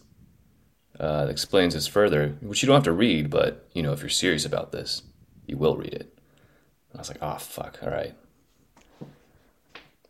[1.00, 4.10] uh, explains this further, which you don't have to read, but you know, if you're
[4.10, 5.02] serious about this,
[5.46, 6.18] you will read it.
[6.90, 8.14] And I was like, oh fuck, all right.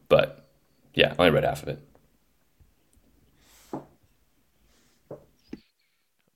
[0.08, 0.48] But
[0.92, 1.78] yeah, I only read half of it.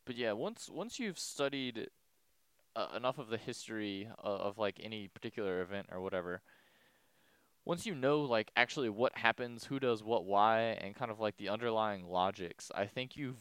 [0.07, 1.89] But yeah, once once you've studied
[2.77, 6.43] uh, enough of the history of, of like any particular event or whatever,
[7.65, 11.39] once you know like actually what happens, who does what, why, and kind of like
[11.39, 13.39] the underlying logics, I think you've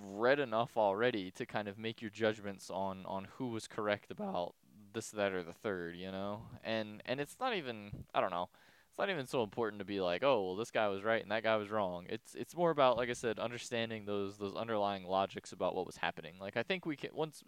[0.00, 4.54] read enough already to kind of make your judgments on on who was correct about
[4.92, 6.42] this, that, or the third, you know.
[6.64, 8.48] And and it's not even I don't know.
[8.90, 11.30] It's not even so important to be like, oh, well, this guy was right and
[11.30, 12.06] that guy was wrong.
[12.08, 15.96] It's it's more about, like I said, understanding those those underlying logics about what was
[15.96, 16.34] happening.
[16.40, 17.42] Like I think we can once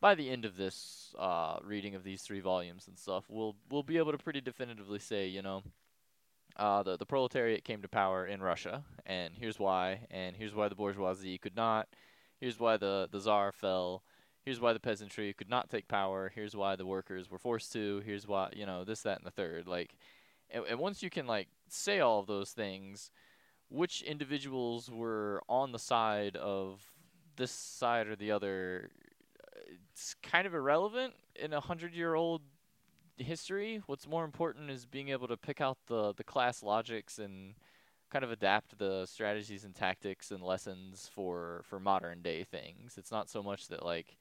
[0.00, 3.82] by the end of this uh, reading of these three volumes and stuff, we'll we'll
[3.82, 5.62] be able to pretty definitively say, you know,
[6.56, 10.68] uh, the the proletariat came to power in Russia, and here's why, and here's why
[10.68, 11.88] the bourgeoisie could not.
[12.40, 14.02] Here's why the the czar fell.
[14.42, 16.30] Here's why the peasantry could not take power.
[16.34, 18.02] Here's why the workers were forced to.
[18.04, 19.66] Here's why you know this, that, and the third.
[19.66, 19.96] Like
[20.50, 23.10] and, and once you can like say all of those things,
[23.68, 26.82] which individuals were on the side of
[27.36, 28.90] this side or the other,
[29.90, 32.42] it's kind of irrelevant in a hundred-year-old
[33.16, 33.82] history.
[33.86, 37.54] What's more important is being able to pick out the the class logics and
[38.10, 42.96] kind of adapt the strategies and tactics and lessons for for modern day things.
[42.96, 44.16] It's not so much that like,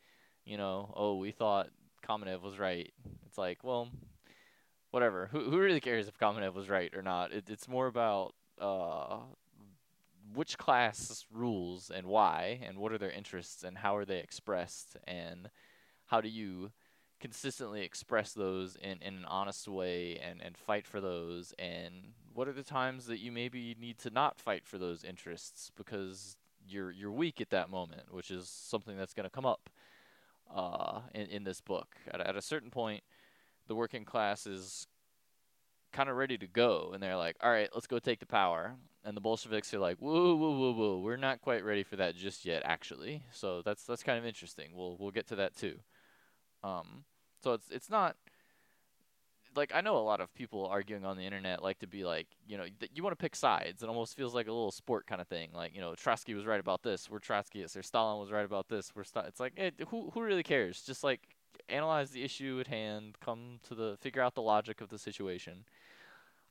[0.45, 1.69] you know, oh, we thought
[2.07, 2.91] Kamenev was right.
[3.25, 3.89] It's like, well,
[4.91, 5.27] whatever.
[5.31, 7.31] Who who really cares if Kamenev was right or not?
[7.31, 9.19] It, it's more about uh,
[10.33, 14.97] which class rules and why, and what are their interests, and how are they expressed,
[15.05, 15.49] and
[16.05, 16.71] how do you
[17.23, 21.93] consistently express those in, in an honest way and, and fight for those and
[22.33, 26.35] what are the times that you maybe need to not fight for those interests because
[26.67, 29.69] you're you're weak at that moment, which is something that's going to come up
[30.53, 31.95] uh, in, in this book.
[32.11, 33.03] At, at a certain point,
[33.67, 34.85] the working class is
[35.93, 38.75] kind of ready to go, and they're like, "All right, let's go take the power."
[39.05, 40.99] And the Bolsheviks are like, "Whoa, whoa, whoa, whoa!
[40.99, 44.71] We're not quite ready for that just yet, actually." So that's that's kind of interesting.
[44.75, 45.79] We'll we'll get to that too.
[46.63, 47.05] Um,
[47.43, 48.15] so it's it's not
[49.55, 52.27] like I know a lot of people arguing on the internet like to be like,
[52.47, 53.83] you know, th- you want to pick sides.
[53.83, 55.49] It almost feels like a little sport kind of thing.
[55.53, 57.09] Like, you know, Trotsky was right about this.
[57.09, 57.77] We're Trotskyists.
[57.77, 58.91] Or Stalin was right about this.
[58.95, 59.27] We're St-.
[59.27, 60.81] It's like, eh, who who really cares?
[60.81, 61.21] Just like
[61.69, 65.65] analyze the issue at hand, come to the figure out the logic of the situation.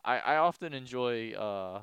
[0.05, 1.81] I I often enjoy uh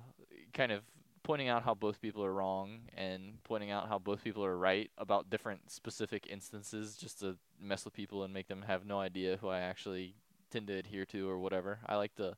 [0.54, 0.84] kind of
[1.24, 4.90] pointing out how both people are wrong and pointing out how both people are right
[4.98, 9.38] about different specific instances just to mess with people and make them have no idea
[9.38, 10.16] who I actually
[10.52, 11.80] tend to adhere to or whatever.
[11.86, 12.36] I like to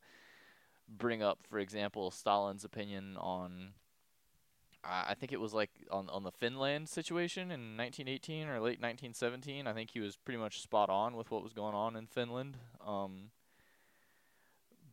[0.87, 3.73] bring up, for example, Stalin's opinion on
[4.83, 9.67] I think it was like on on the Finland situation in 1918 or late 1917.
[9.67, 12.57] I think he was pretty much spot on with what was going on in Finland.
[12.85, 13.29] Um,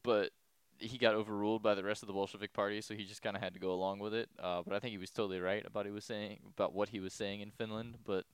[0.02, 0.32] but
[0.78, 3.42] he got overruled by the rest of the Bolshevik party, so he just kind of
[3.42, 4.28] had to go along with it.
[4.38, 7.00] Uh, but I think he was totally right about he was saying about what he
[7.00, 7.98] was saying in Finland.
[8.04, 8.24] But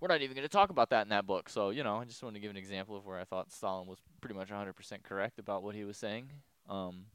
[0.00, 1.48] we're not even going to talk about that in that book.
[1.48, 3.86] So you know, I just wanted to give an example of where I thought Stalin
[3.86, 6.30] was pretty much 100% correct about what he was saying.
[6.68, 7.06] Um,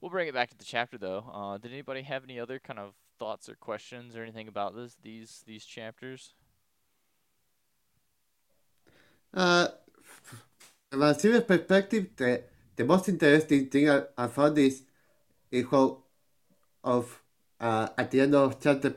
[0.00, 1.24] we'll bring it back to the chapter though.
[1.32, 4.96] Uh, did anybody have any other kind of thoughts or questions or anything about this
[5.02, 6.34] these these chapters?
[9.32, 9.68] Uh,
[10.90, 12.44] from a perspective, the,
[12.76, 14.82] the most interesting thing I, I found is,
[15.50, 16.02] is how
[16.82, 17.22] of
[17.60, 18.92] uh, at the end of chapter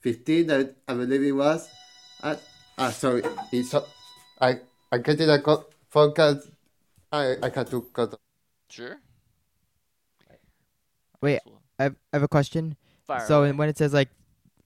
[0.00, 1.68] 15, I, I believe it was.
[2.22, 2.36] Uh,
[2.76, 3.74] uh, sorry, it's,
[4.40, 4.60] I,
[4.90, 6.40] I getting a co- phone call.
[7.12, 8.18] I, I had to cut.
[8.70, 8.98] Sure.
[11.20, 11.40] Wait,
[11.78, 12.76] I have, I have a question.
[13.06, 13.52] Fire so away.
[13.52, 14.10] when it says like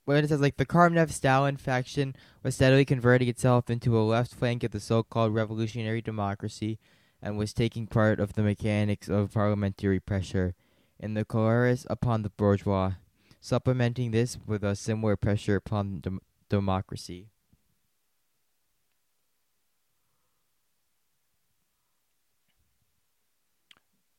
[0.04, 4.34] when it says like the Kamenev Stalin faction was steadily converting itself into a left
[4.34, 6.78] flank of the so-called revolutionary democracy
[7.22, 10.54] and was taking part of the mechanics of parliamentary pressure
[10.98, 12.92] in the coerce upon the bourgeois,
[13.40, 17.28] supplementing this with a similar pressure upon dem- democracy.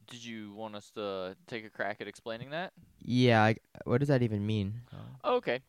[0.10, 2.72] Did you want us to take a crack at explaining that?
[3.04, 4.82] Yeah, I, what does that even mean?
[5.24, 5.62] Oh, okay.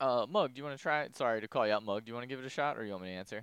[0.00, 1.16] Uh, Mug, do you want to try it?
[1.16, 2.04] Sorry to call you out, Mug.
[2.04, 3.42] Do you want to give it a shot, or you want me to answer?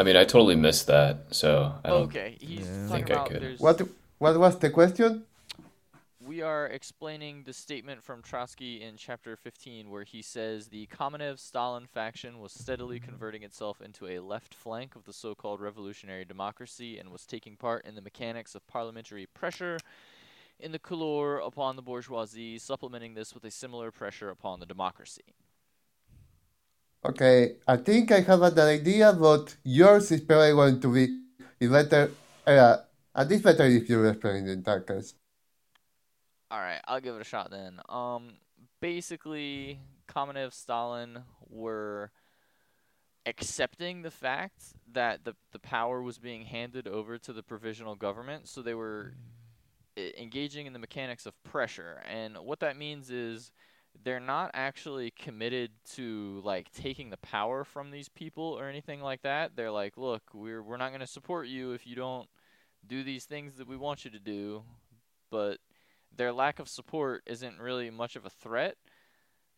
[0.00, 2.02] I mean, I totally missed that, so I don't.
[2.04, 2.88] Okay, he's Yeah.
[2.88, 3.42] talking Think I could.
[3.42, 3.60] there's.
[3.60, 3.82] What,
[4.16, 5.26] what was the question?
[6.18, 11.38] We are explaining the statement from Trotsky in chapter 15, where he says the Kamenev
[11.38, 16.24] Stalin faction was steadily converting itself into a left flank of the so called revolutionary
[16.24, 19.76] democracy and was taking part in the mechanics of parliamentary pressure
[20.58, 25.34] in the couleur upon the bourgeoisie, supplementing this with a similar pressure upon the democracy.
[27.02, 32.10] Okay, I think I have an idea, but yours is probably going to be better.
[32.46, 32.76] Uh,
[33.14, 35.14] at least better if you explain it in that case.
[36.50, 37.80] All right, I'll give it a shot then.
[37.88, 38.34] Um,
[38.80, 42.10] basically, Kamenev, Stalin were
[43.24, 44.62] accepting the fact
[44.92, 49.14] that the the power was being handed over to the provisional government, so they were
[49.96, 52.02] e- engaging in the mechanics of pressure.
[52.10, 53.52] And what that means is
[54.02, 59.22] they're not actually committed to like taking the power from these people or anything like
[59.22, 59.56] that.
[59.56, 62.28] They're like, look, we're we're not going to support you if you don't
[62.86, 64.62] do these things that we want you to do,
[65.30, 65.58] but
[66.16, 68.76] their lack of support isn't really much of a threat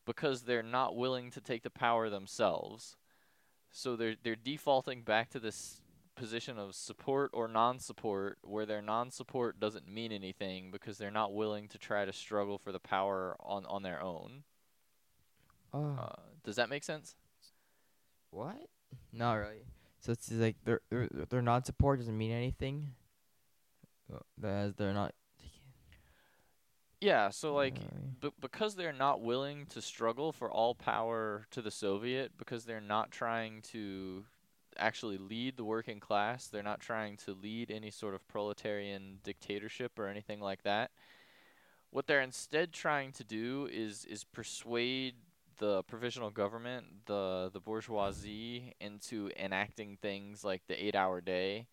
[0.04, 2.96] because they're not willing to take the power themselves.
[3.70, 5.81] So they're they're defaulting back to this
[6.14, 11.68] position of support or non-support where their non-support doesn't mean anything because they're not willing
[11.68, 14.44] to try to struggle for the power on on their own.
[15.72, 17.16] Oh, Uh, does that make sense?
[18.30, 18.68] what?
[19.12, 19.64] Not really.
[20.00, 20.80] So it's like their
[21.30, 22.94] their non-support doesn't mean anything.
[24.12, 25.14] Uh, As they're not.
[27.00, 27.74] Yeah, so like
[28.20, 32.80] b- because they're not willing to struggle for all power to the Soviet, because they're
[32.80, 34.24] not trying to
[34.78, 39.98] actually lead the working class, they're not trying to lead any sort of proletarian dictatorship
[39.98, 40.90] or anything like that.
[41.90, 45.14] What they're instead trying to do is is persuade
[45.58, 51.66] the provisional government, the the bourgeoisie, into enacting things like the eight-hour day.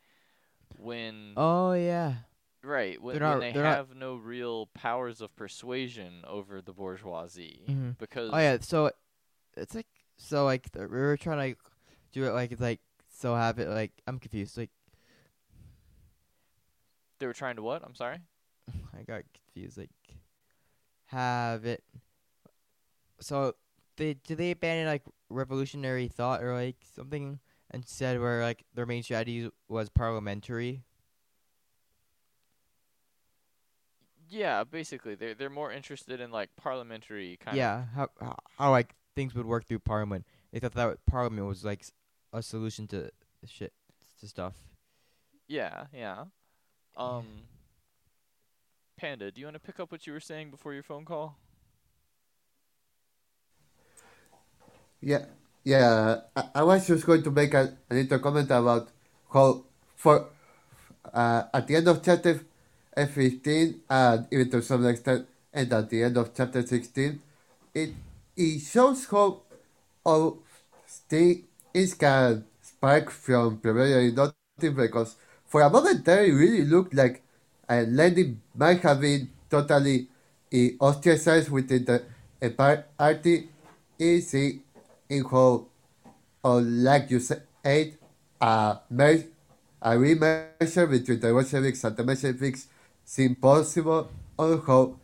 [0.78, 2.16] When Oh yeah.
[2.62, 7.98] Right, when, not- when they have no real powers of persuasion over the bourgeoisie, Mhm.
[7.98, 8.58] because Oh yeah.
[8.60, 8.92] So
[9.56, 9.88] it's like
[10.18, 11.62] so like we were trying to
[12.12, 12.82] do it like it's like
[13.20, 14.70] so have it like I'm confused like
[17.20, 17.84] they were trying to what?
[17.84, 18.20] I'm sorry.
[18.98, 19.90] I got confused like
[21.08, 21.84] have it.
[23.20, 23.56] So
[23.98, 27.40] they did they abandon like revolutionary thought or like something
[27.74, 30.84] instead where like their main strategy was parliamentary.
[34.30, 37.66] Yeah, basically, they're they're more interested in like parliamentary kind of.
[37.66, 40.26] yeah, how, how how like things would work through parliament.
[40.52, 41.86] They thought that parliament was like
[42.34, 43.12] a solution to
[43.46, 43.74] shit
[44.20, 44.54] to stuff.
[45.48, 46.26] Yeah, yeah.
[46.96, 47.26] Um,
[48.98, 51.38] Panda, do you want to pick up what you were saying before your phone call?
[55.02, 55.26] Yeah,
[55.64, 56.18] yeah.
[56.36, 58.90] I, I was just going to make a, a little comment about
[59.34, 59.64] how,
[59.96, 60.28] for
[61.14, 62.42] uh, at the end of chapter
[62.96, 67.22] uh, 15, and even to some extent, and at the end of chapter 16,
[67.74, 67.94] it
[68.36, 69.42] it shows how
[70.06, 70.40] all
[71.10, 74.88] things can spark from preliminary nothing because
[75.24, 77.06] for a moment there it really looked like
[77.52, 80.08] uh, Lenin might have been totally
[80.54, 82.04] uh, ostracized within the
[82.42, 83.50] uh, par- party.
[84.00, 85.66] Is in how,
[86.44, 87.44] or like you said,
[88.42, 89.26] a, mer-
[89.82, 92.40] a remeasure between the Bolsheviks and the Mensheviks
[92.78, 94.96] seemed possible, how,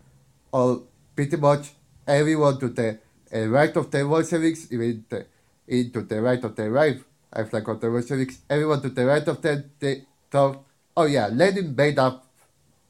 [0.51, 0.83] or
[1.15, 1.71] pretty much
[2.07, 2.97] everyone to the
[3.33, 5.25] uh, right of the Bolsheviks, even the,
[5.67, 6.99] into the right of the right,
[7.33, 10.63] I flag of the Bolsheviks, everyone to the right of them, they thought,
[10.95, 12.21] oh yeah, Lenin made a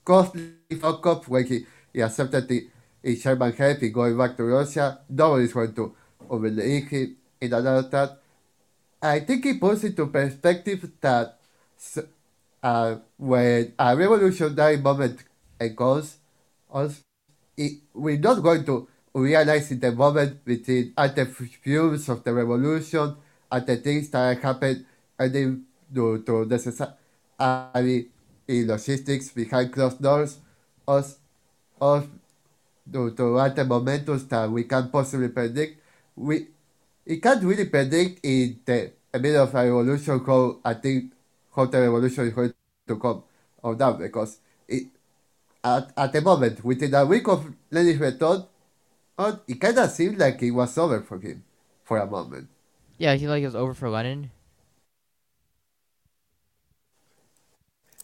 [0.03, 2.67] costly fuck up when he, he accepted the
[3.05, 4.99] in German help in going back to Russia.
[5.07, 5.95] Nobody's going to
[6.27, 8.17] overlook him in another that.
[9.01, 11.37] I think it puts into perspective that
[12.63, 15.23] uh, when a revolutionary moment
[15.59, 16.17] occurs,
[16.73, 17.03] us,
[17.93, 18.87] we're not going to
[19.21, 23.15] realize in the moment between at the fumes of the revolution
[23.51, 24.85] and the things that happened
[25.17, 28.07] and then to, to necessary
[28.47, 30.39] in logistics behind closed doors,
[30.87, 31.17] us,
[31.81, 32.05] us
[32.91, 35.81] to, to at the momentum that we can't possibly predict.
[36.15, 36.47] We
[37.05, 41.13] it can't really predict in the middle of a revolution how I think
[41.55, 42.53] how the revolution is going
[42.87, 43.23] to come
[43.61, 44.87] or down because it
[45.63, 48.43] at, at the moment within a week of Lenin's return,
[49.17, 51.43] uh, it kind of seemed like it was over for him
[51.83, 52.49] for a moment.
[52.97, 54.31] Yeah, he like it was over for Lenin.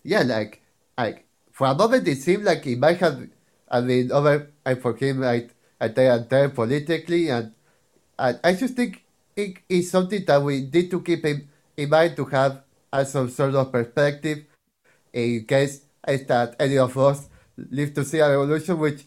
[0.03, 0.61] Yeah, like
[0.97, 3.27] like for a moment it seemed like it might have
[3.69, 7.53] I mean over and for him like at there and there politically and
[8.17, 9.03] and I just think
[9.35, 11.47] it is something that we need to keep in,
[11.77, 14.45] in mind to have as some sort of perspective
[15.13, 19.03] in case is that any of us live to see a revolution which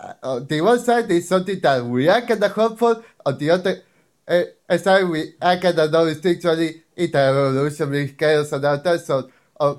[0.00, 3.02] uh, on the one side is something that we are kind of hopeful.
[3.26, 3.82] On the other
[4.26, 9.00] uh, side we are kind of know instinctually it's a revolution with chaos and that
[9.04, 9.30] so
[9.60, 9.74] uh,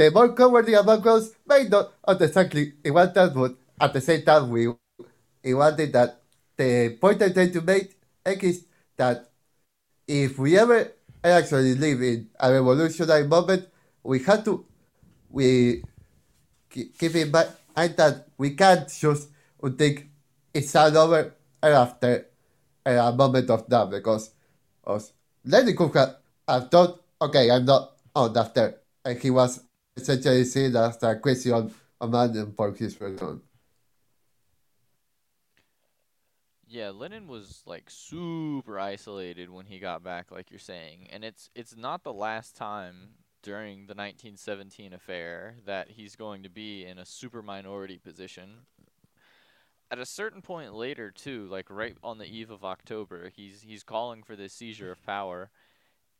[0.00, 4.48] the more cowardly among us may not exactly want that, but at the same time,
[4.50, 4.68] we,
[5.44, 6.22] we wanted that
[6.56, 7.96] the point I'm trying to make
[8.26, 8.64] is
[8.96, 9.30] that
[10.08, 10.90] if we ever
[11.22, 13.68] actually live in a revolutionary moment,
[14.02, 14.64] we have to
[15.30, 15.82] we
[16.70, 19.29] keep in mind that we can't just
[19.68, 20.08] think
[20.54, 22.26] it's all over after
[22.86, 24.32] a moment of that because
[24.86, 25.12] us
[25.44, 25.94] Lenin could
[26.48, 29.62] have, thought, okay, I'm not on after, and he was
[29.96, 31.20] essentially seen as a
[31.52, 31.72] old
[32.08, 33.40] man for his return.
[36.66, 41.50] Yeah, Lenin was like super isolated when he got back, like you're saying, and it's
[41.54, 46.98] it's not the last time during the 1917 affair that he's going to be in
[46.98, 48.66] a super minority position.
[49.90, 53.82] At a certain point later, too, like right on the eve of October, he's he's
[53.82, 55.50] calling for this seizure of power,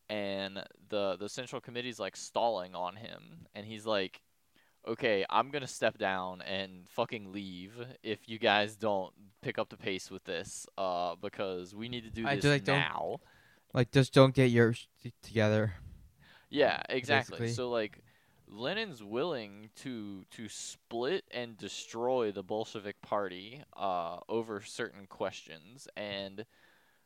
[0.09, 4.23] and the the Central Committee's like stalling on him, and he's like,
[4.89, 9.77] "Okay, I'm gonna step down and fucking leave if you guys don't pick up the
[9.77, 13.21] pace with this, uh, because we need to do I this just, like, now."
[13.73, 14.87] Like, just don't get your sh-
[15.23, 15.75] together.
[16.51, 17.39] Yeah, exactly.
[17.39, 17.55] basically.
[17.55, 18.03] So like
[18.53, 26.45] Lenin's willing to to split and destroy the Bolshevik party uh, over certain questions and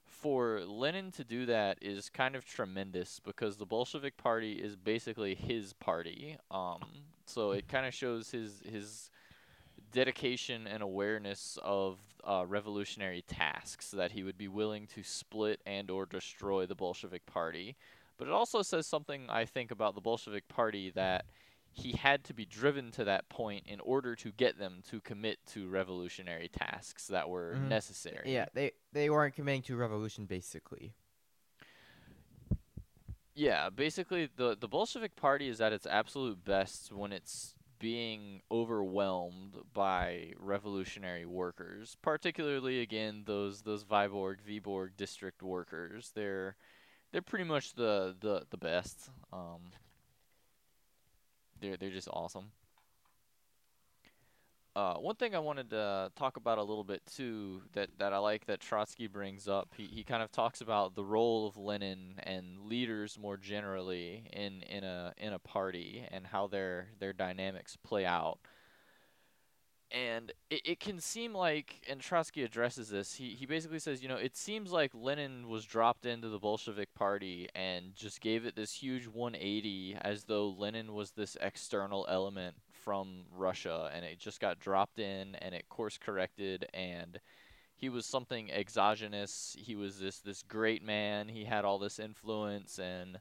[0.07, 5.35] for Lenin to do that is kind of tremendous because the Bolshevik party is basically
[5.35, 6.39] his party.
[6.51, 6.81] Um,
[7.27, 9.11] so it kind of shows his his
[9.93, 15.91] dedication and awareness of uh, revolutionary tasks that he would be willing to split and
[15.91, 17.77] or destroy the Bolshevik party.
[18.17, 21.27] But it also says something I think about the Bolshevik party that
[21.73, 25.39] he had to be driven to that point in order to get them to commit
[25.47, 27.69] to revolutionary tasks that were Mhm.
[27.69, 28.33] necessary.
[28.33, 30.95] Yeah, they they weren't committing to revolution basically.
[33.35, 39.57] Yeah, basically the the Bolshevik party is at its absolute best when it's being overwhelmed
[39.73, 46.13] by revolutionary workers, particularly again those those Viborg Viborg district workers.
[46.15, 46.55] They're
[47.15, 49.09] they're pretty much the the the best.
[49.33, 49.61] Um
[51.61, 52.51] they're they're just awesome.
[54.75, 58.19] Uh, one thing I wanted to talk about a little bit too that, that I
[58.19, 62.17] like that Trotsky brings up, he, he kind of talks about the role of Lenin
[62.25, 67.77] and leaders more generally in, in a in a party and how their their dynamics
[67.85, 68.41] play out.
[69.95, 74.09] And it, it can seem like, and Trotsky addresses this, he, he basically says, you
[74.09, 78.57] know, it seems like Lenin was dropped into the Bolshevik Party and just gave it
[78.57, 84.41] this huge 180 as though Lenin was this external element from Russia and it just
[84.41, 87.21] got dropped in and it course corrected and
[87.77, 89.55] he was something exogenous.
[89.57, 91.29] He was this, this great man.
[91.29, 93.21] He had all this influence and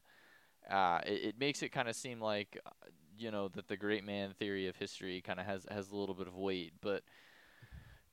[0.68, 2.70] uh, it, it makes it kind of seem like uh,
[3.18, 6.14] you know that the great man theory of history kind of has has a little
[6.14, 7.02] bit of weight, but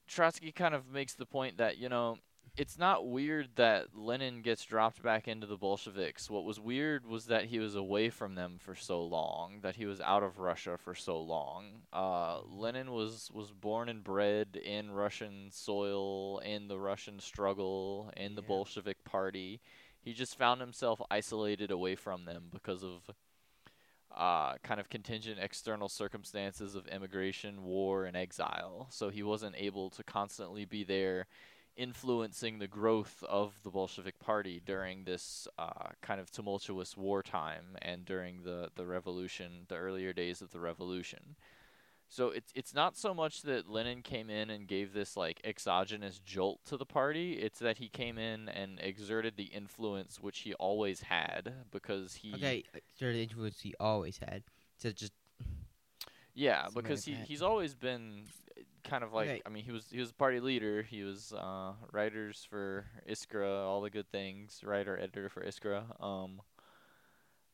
[0.08, 2.18] Trotsky kind of makes the point that you know
[2.58, 6.30] it's not weird that Lenin gets dropped back into the Bolsheviks.
[6.30, 9.86] What was weird was that he was away from them for so long, that he
[9.86, 11.84] was out of Russia for so long.
[11.94, 18.36] Uh, Lenin was was born and bred in Russian soil, in the Russian struggle, in
[18.36, 18.48] the Yeah.
[18.50, 19.62] Bolshevik Party.
[20.02, 23.10] He just found himself isolated away from them because of
[24.16, 28.88] uh, kind of contingent external circumstances of immigration, war, and exile.
[28.90, 31.28] So he wasn't able to constantly be there
[31.78, 38.06] influencing the growth of the Bolshevik Party during this uh, kind of tumultuous wartime and
[38.06, 41.36] during the, the revolution, the earlier days of the revolution.
[42.12, 46.20] So it's it's not so much that Lenin came in and gave this like exogenous
[46.20, 47.36] jolt to the party.
[47.36, 52.34] It's that he came in and exerted the influence which he always had because he
[52.34, 52.64] Okay,
[53.00, 54.44] sure the influence he always had.
[54.82, 55.14] To just
[56.34, 58.24] Yeah, because he, he's always been
[58.58, 59.42] uh, kind of like Okay.
[59.46, 60.82] I mean he was he was a party leader.
[60.84, 65.84] He was uh, writers for Iskra, all the good things, writer editor for Iskra.
[66.04, 66.42] Um,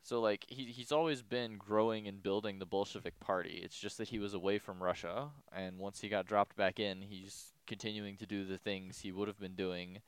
[0.07, 3.59] so like he he's always been growing and building the Bolshevik party.
[3.61, 7.01] It's just that he was away from Russia, and once he got dropped back in,
[7.01, 9.99] he's continuing to do the things he would have been doing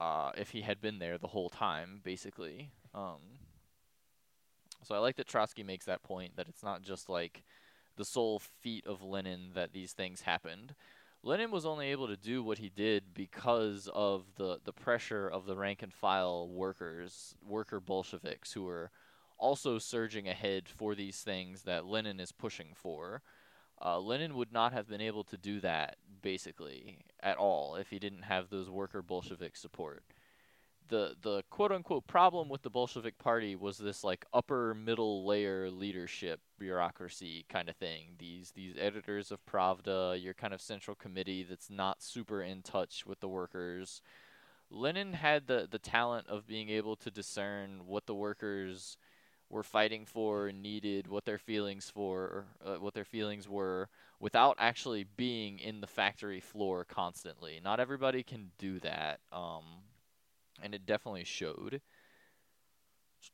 [0.00, 2.72] uh, if he had been there the whole time, basically.
[2.96, 3.20] Um,
[4.82, 7.44] so I like that Trotsky makes that point that it's not just like
[7.94, 10.74] the sole feat of Lenin that these things happened.
[11.26, 15.44] Lenin was only able to do what he did because of the, the pressure of
[15.44, 18.92] the rank and file workers, worker Bolsheviks, who were
[19.36, 23.22] also surging ahead for these things that Lenin is pushing for.
[23.84, 27.98] Uh, Lenin would not have been able to do that, basically, at all, if he
[27.98, 30.04] didn't have those worker Bolshevik support
[30.88, 35.68] the the quote unquote problem with the Bolshevik Party was this like upper middle layer
[35.68, 38.16] leadership bureaucracy kind of thing.
[38.18, 43.04] These these editors of Pravda, your kind of central committee that's not super in touch
[43.06, 44.02] with the workers.
[44.70, 48.96] Lenin had the the talent of being able to discern what the workers
[49.48, 53.88] were fighting for, needed, what their feelings for, uh, what their feelings were,
[54.18, 57.60] without actually being in the factory floor constantly.
[57.62, 59.20] Not everybody can do that.
[59.32, 59.62] Um,
[60.62, 61.80] and it definitely showed.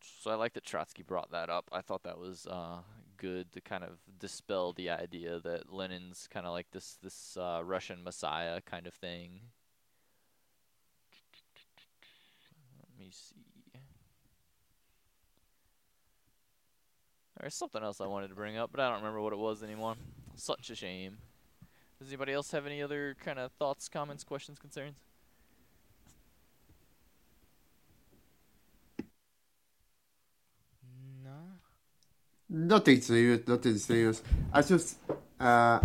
[0.03, 1.69] So I like that Trotsky brought that up.
[1.73, 2.79] I thought that was uh,
[3.23, 7.63] good to kind of dispel the idea that Lenin's kind of like this this uh,
[7.65, 9.41] Russian messiah kind of thing.
[12.81, 13.37] Let me see.
[17.41, 19.63] There's something else I wanted to bring up, but I don't remember what it was
[19.63, 19.95] anymore.
[20.35, 21.19] Such a shame.
[21.99, 24.97] Does anybody else have any other kind of thoughts, comments, questions, concerns?
[32.53, 34.21] Nothing serious, nothing serious.
[34.53, 34.99] I just,
[35.41, 35.81] uh,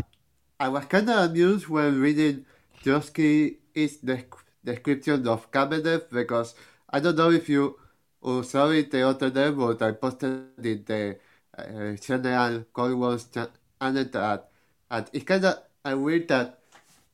[0.59, 2.45] I was kind of amused when reading
[2.84, 6.55] Trotsky's desc- description of Kamenev because
[6.89, 7.80] I don't know if you
[8.22, 11.15] uh, saw it the other day, but I posted in the
[11.57, 14.49] uh, General Cold Wars channel that,
[14.91, 16.59] and it's kind of weird that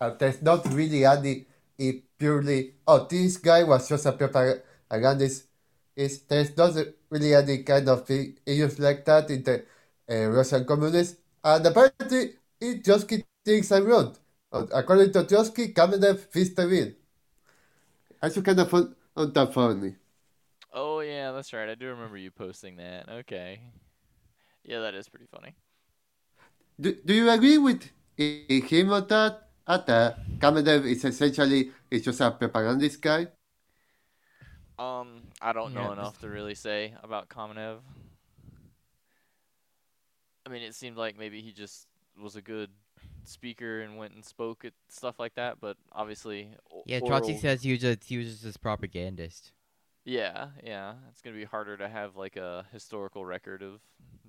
[0.02, 1.46] uh, there's not really any
[1.78, 5.44] it purely, oh, this guy was just a propagandist.
[5.96, 6.74] Is there's not
[7.14, 9.66] really any kind of issues like that in the
[10.12, 13.12] uh, Russian communists, and apparently it just
[13.46, 14.16] thinks I'm wrong.
[14.52, 16.92] According to Trotsky, Kamenev fits the bill.
[18.22, 18.96] Kind of found
[19.36, 19.96] that funny.
[20.74, 21.70] Oh yeah, that's right.
[21.70, 23.08] I do remember you posting that.
[23.10, 23.62] Okay.
[24.64, 25.56] Yeah, that is pretty funny.
[26.80, 29.50] Do, do you agree with him on that?
[29.66, 33.28] At uh, Kamenev is essentially is just a propagandist guy.
[34.80, 37.82] Um, I don't know Yeah, enough to really say about Kamenev.
[40.46, 41.88] I mean, it seemed like maybe he just
[42.22, 42.70] was a good
[43.24, 46.50] speaker and went and spoke at stuff like that, but obviously,
[46.86, 49.52] Yeah, Trotsky says he was just he was just this propagandist.
[50.06, 53.80] Yeah, yeah, it's gonna be harder to have like a historical record of,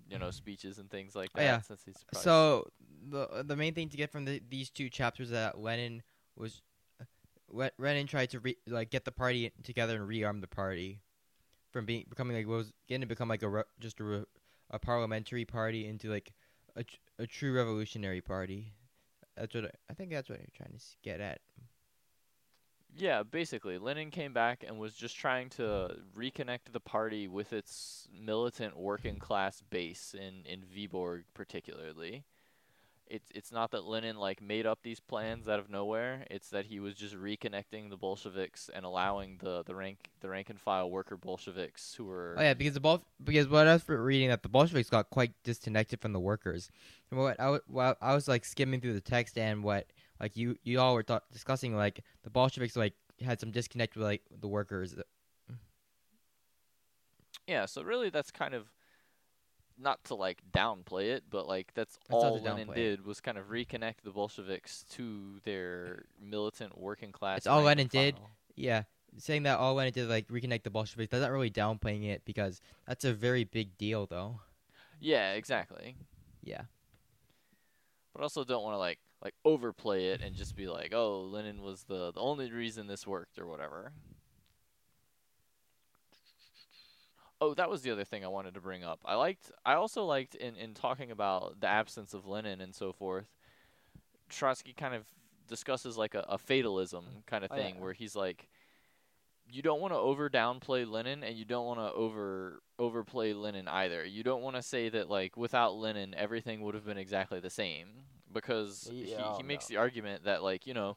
[0.08, 1.62] you know, speeches and things like Oh, that yeah.
[1.64, 2.66] since he's So
[3.10, 6.02] the the main thing to get from the, these two chapters is that Lenin
[6.36, 6.62] was
[7.00, 7.04] uh,
[7.48, 11.00] Le- Lenin tried to re, like get the party together and rearm the party
[11.74, 14.24] from being becoming like what was getting to become like a re, just a, re,
[14.70, 16.32] a parliamentary party into like
[16.76, 16.84] a,
[17.18, 18.72] a true revolutionary party.
[19.36, 21.40] That's what I, I think that's what you're trying to get at.
[22.96, 28.06] Yeah, basically, Lenin came back and was just trying to reconnect the party with its
[28.16, 32.24] militant working class base in in Viborg particularly.
[33.06, 36.26] It's it's not that Lenin like made up these plans out of nowhere.
[36.30, 40.50] It's that he was just reconnecting the Bolsheviks and allowing the the rank the rank
[40.50, 43.88] and file worker Bolsheviks who were Oh yeah, because the Bol- because what I was
[43.88, 46.70] reading that the Bolsheviks got quite disconnected from the workers.
[47.10, 49.86] And what I, well, I was like skimming through the text and what
[50.20, 54.04] like you you all were th- discussing like the Bolsheviks like had some disconnect with
[54.04, 54.96] like the workers.
[57.46, 58.72] Yeah, so really that's kind of
[59.78, 62.74] not to like downplay it, but like that's That's all Lenin it.
[62.74, 67.38] did was kind of reconnect the Bolsheviks to their militant working class.
[67.38, 68.16] It's all Lenin did.
[68.56, 68.84] Yeah,
[69.18, 71.10] saying that all Lenin did like reconnect the Bolsheviks.
[71.10, 74.40] That's not really downplaying it because that's a very big deal though.
[75.00, 75.96] Yeah, exactly.
[76.42, 76.62] Yeah.
[78.14, 81.62] But also don't want to like like overplay it and just be like, "Oh, Lenin
[81.62, 83.92] was the the only reason this worked" or whatever.
[87.44, 89.00] Oh, that was the other thing I wanted to bring up.
[89.04, 92.92] I liked I also liked in in talking about the absence of Lenin and so
[92.92, 93.28] forth.
[94.28, 95.04] Trotsky kind of
[95.46, 97.18] discusses like a, a fatalism mm-hmm.
[97.26, 97.62] kind of Oh, yeah.
[97.62, 98.48] thing where he's like
[99.46, 103.68] you don't want to over downplay Lenin and you don't want to over overplay Lenin
[103.68, 104.04] either.
[104.04, 107.50] You don't want to say that like without Lenin everything would have been exactly the
[107.50, 107.88] same
[108.32, 109.74] because he, he oh, makes no.
[109.74, 110.96] the argument that like, you know,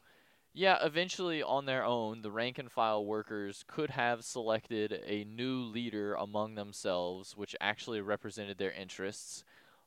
[0.58, 5.60] yeah, eventually on their own the rank and file workers could have selected a new
[5.60, 9.44] leader among themselves which actually represented their interests,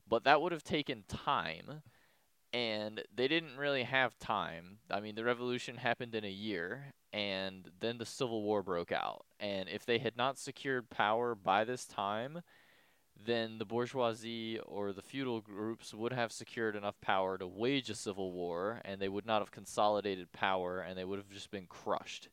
[0.08, 1.82] but that would have taken time
[2.54, 4.78] and they didn't really have time.
[4.90, 9.26] I mean, the revolution happened in a year, and then the Civil War broke out.
[9.40, 12.42] And if they had not secured power by this time,
[13.26, 17.96] then the bourgeoisie or the feudal groups would have secured enough power to wage a
[17.96, 21.68] civil war, and they would not have consolidated power, and they would have just been
[21.68, 22.30] crushed.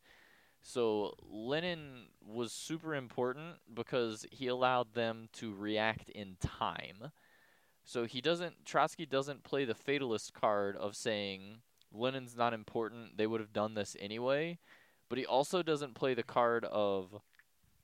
[0.61, 7.13] So Lenin was super important because he allowed them to react in time.
[7.85, 11.61] So he doesn't Trotsky doesn't play the fatalist card of saying
[11.93, 14.59] Lenin's not important, they would have done this anyway,
[15.09, 17.15] but he also doesn't play the card of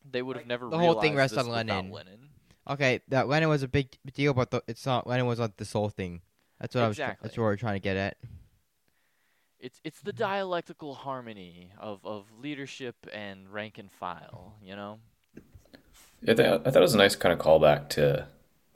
[0.08, 1.90] they would have never the whole thing rests on Lenin.
[1.90, 2.28] Lenin.
[2.68, 5.06] Okay, that Lenin was a big deal, but the, it's not.
[5.06, 6.22] Lenin was not this whole thing.
[6.60, 6.96] That's what I was.
[7.22, 8.16] That's what we're trying to get at.
[9.60, 14.98] It's it's the dialectical harmony of, of leadership and rank and file, you know?
[16.22, 18.26] Yeah, I, thought- I thought it was a nice kind of callback to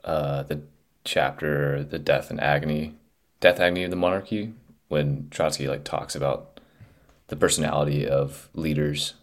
[0.03, 0.61] uh, the
[1.03, 2.95] chapter, the death and agony,
[3.39, 4.53] death agony of the monarchy,
[4.87, 6.59] when Trotsky like talks about
[7.27, 9.13] the personality of leaders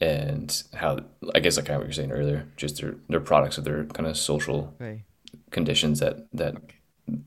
[0.00, 0.98] and how
[1.34, 3.84] I guess like kind of what you're saying earlier, just they're they're products of their
[3.86, 5.04] kind of social Okay.
[5.50, 6.56] conditions that that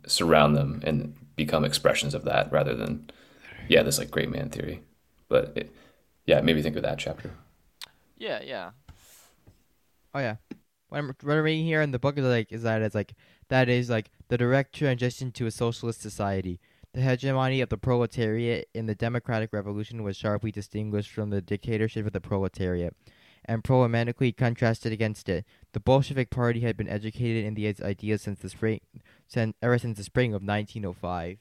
[0.08, 3.10] surround them and become expressions of that rather than
[3.68, 4.82] yeah this like great man theory.
[5.28, 5.76] But it,
[6.26, 7.32] yeah, it made me think of that chapter.
[8.18, 8.72] Yeah, yeah.
[10.14, 10.36] Oh yeah.
[10.90, 13.14] what I'm, what I'm reading here in the book is like is that it's like
[13.50, 16.60] that is like the direct transition to a socialist society.
[16.94, 22.06] The hegemony of the proletariat in the democratic revolution was sharply distinguished from the dictatorship
[22.06, 22.94] of the proletariat,
[23.46, 25.46] and problematically contrasted against it.
[25.72, 28.82] The Bolshevik Party had been educated in these ideas since the spring,
[29.26, 31.38] since, ever since the spring of 1905.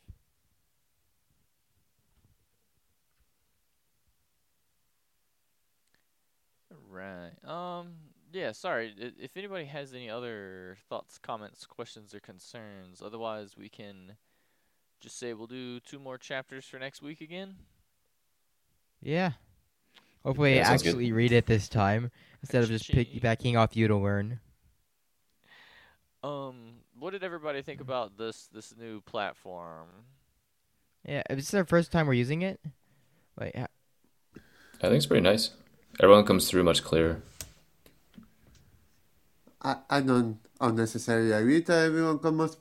[6.89, 7.33] Right.
[7.45, 7.95] Um.
[8.33, 8.53] Yeah.
[8.53, 8.95] Sorry.
[8.97, 14.17] If anybody has any other thoughts, comments, questions, or concerns, otherwise we can
[15.01, 17.55] just say we'll do two more chapters for next week again.
[19.03, 19.33] Yeah.
[20.25, 20.91] Hopefully, Yeah, I sounds good.
[20.91, 22.11] actually read it this time
[22.43, 23.07] instead of just Cha-ching.
[23.07, 24.41] piggybacking off you to learn.
[26.23, 26.75] Um.
[26.99, 29.89] What did everybody think about this this new platform?
[31.09, 32.61] Yeah, if it's our first time we're using it.
[33.39, 33.69] Like, ha-
[34.37, 35.51] I think it's pretty nice.
[35.99, 37.23] Everyone comes through much clearer.
[39.63, 42.57] I, I don't unnecessarily agree that everyone comes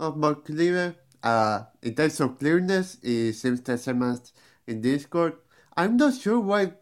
[0.00, 0.94] off more clear.
[1.22, 4.32] Uh, in terms of clearness, it seems the same as
[4.66, 5.34] in Discord.
[5.76, 6.72] I'm not sure why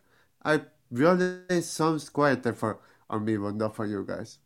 [0.44, 4.38] I really sounds quieter for on me, but not for you guys.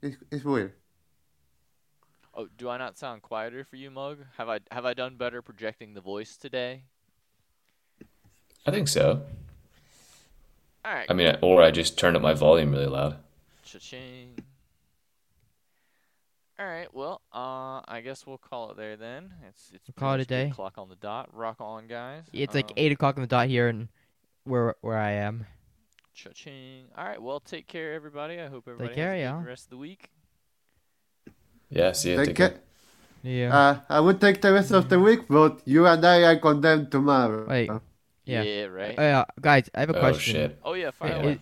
[0.00, 0.72] It's, it's weird.
[2.34, 4.18] Oh, do I not sound quieter for you, Mug?
[4.38, 6.84] Have I have I done better projecting the voice today?
[8.66, 9.22] I think so.
[10.84, 11.06] All right.
[11.10, 13.16] I mean, or I just turned up my volume really loud.
[13.64, 14.38] Cha-ching.
[16.58, 16.92] All right.
[16.92, 19.32] Well, uh, I guess we'll call it there then.
[19.48, 20.50] It's it's We'll call it a eight day.
[20.50, 21.30] O'clock on the dot.
[21.32, 22.24] Rock on, guys.
[22.32, 23.88] it's like Um, eight o'clock on the dot here, and
[24.44, 25.46] where where I am.
[26.14, 26.84] Cha-ching.
[26.96, 27.20] All right.
[27.20, 28.38] Well, take care, everybody.
[28.38, 29.38] I hope everybody care, has a yeah.
[29.38, 30.10] good rest of the week.
[31.70, 32.16] Yeah, see you.
[32.18, 32.48] Take Take care.
[32.50, 32.58] care.
[33.22, 33.56] Yeah.
[33.56, 36.90] Uh, I would take the rest of the week, but you and I are condemned
[36.92, 37.46] tomorrow.
[37.48, 37.70] Wait.
[38.26, 38.42] Yeah.
[38.42, 38.64] Yeah.
[38.66, 38.94] Right.
[38.98, 40.34] Oh, yeah, guys, I have a Oh question.
[40.34, 40.58] shit.
[40.64, 40.90] oh yeah.
[40.90, 41.32] Fire Wait, away.
[41.32, 41.40] it-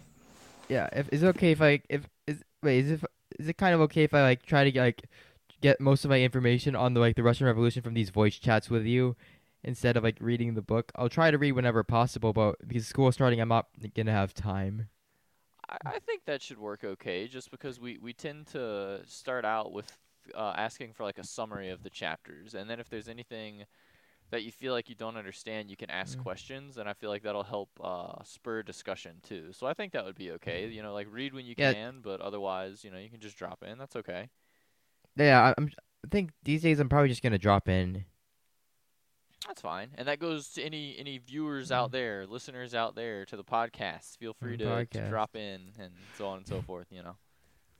[0.69, 3.01] Yeah, if is it okay if I if is wait is it
[3.41, 5.05] is it kind of okay if I like try to like
[5.61, 8.68] get most of my information on the like the Russian Revolution from these voice chats
[8.70, 9.16] with you
[9.64, 10.93] instead of like reading the book?
[10.95, 13.66] I'll try to read whenever possible, but because school is starting, I'm not
[13.97, 14.88] gonna have time.
[15.68, 19.72] I, I think that should work okay, just because we, we tend to start out
[19.72, 19.91] with
[20.34, 23.64] uh, asking for like a summary of the chapters, and then if there's anything
[24.31, 26.22] that you feel like you don't understand, you can ask Mm.
[26.22, 29.53] questions, and I feel like that'll help uh, spur discussion too.
[29.53, 30.68] So I think that would be okay.
[30.68, 31.72] You know, like read when you Yeah.
[31.72, 33.78] can, but otherwise, you know, you can just drop in.
[33.78, 34.31] That's okay.
[35.16, 35.70] Yeah, I- I'm.
[36.05, 38.07] I think these days I'm probably just gonna drop in.
[39.47, 41.74] That's fine, and that goes to any any viewers Mm.
[41.74, 44.16] out there, listeners out there to the podcast.
[44.18, 46.87] Feel free Mm, to, to drop in and so on and so forth.
[46.91, 47.16] You know,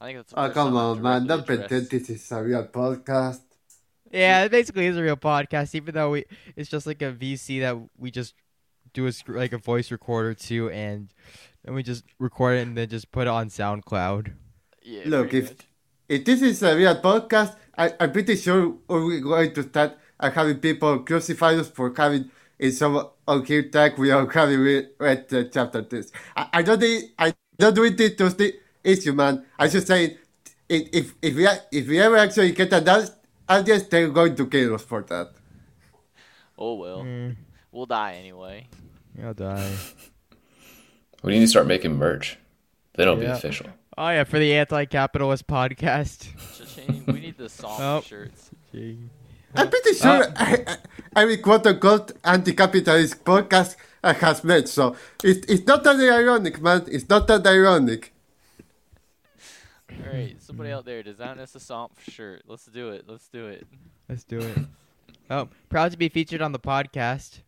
[0.01, 0.35] I think that's.
[0.37, 1.27] Oh, come on, man.
[1.27, 3.43] Don't pretend this is a real podcast.
[4.11, 6.25] Yeah, it basically is a real podcast, even though we
[6.57, 8.35] it's just like a VC that we just
[8.93, 11.13] do a like a voice recorder to, and
[11.65, 14.33] and we just record it and then just put it on SoundCloud.
[14.83, 15.67] Yeah, Look, if much.
[16.09, 20.31] if this is a real podcast, I, I'm pretty sure we're going to start uh,
[20.31, 25.29] having people crucify us for having in some on here we are having read, read
[25.29, 26.13] the chapter this.
[26.37, 28.55] I, I don't think I don't do it to the
[28.85, 29.47] issue, man.
[29.59, 30.17] I just saying
[30.69, 32.89] if if if we if we ever actually get an
[33.51, 35.31] audience, audience, they're going to kill us for that.
[36.59, 37.37] Oh well, Mm,
[37.73, 38.69] we'll die anyway.
[39.23, 39.73] I'll die.
[41.23, 42.39] We need to start making merch.
[42.95, 43.67] Then it'll be official.
[43.99, 46.29] Oh yeah, for the anti-capitalist podcast.
[46.57, 48.01] Cha-ching, we need the song Oh.
[48.01, 48.51] shirts.
[49.55, 50.77] I'm pretty sure I, I,
[51.17, 56.63] every quote unquote anti capitalist podcast uh, has met, so it, it's not that ironic,
[56.63, 56.87] man.
[56.91, 58.15] It's not that ironic.
[59.99, 62.43] All right, somebody out there design us a song shirt.
[62.47, 63.05] Let's do it.
[63.07, 63.67] Let's do it.
[64.09, 64.59] Let's do it.
[65.31, 67.41] oh, proud to be featured on the podcast.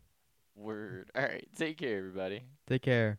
[0.54, 1.10] Word.
[1.14, 2.42] All right, take care, everybody.
[2.66, 3.18] Take care.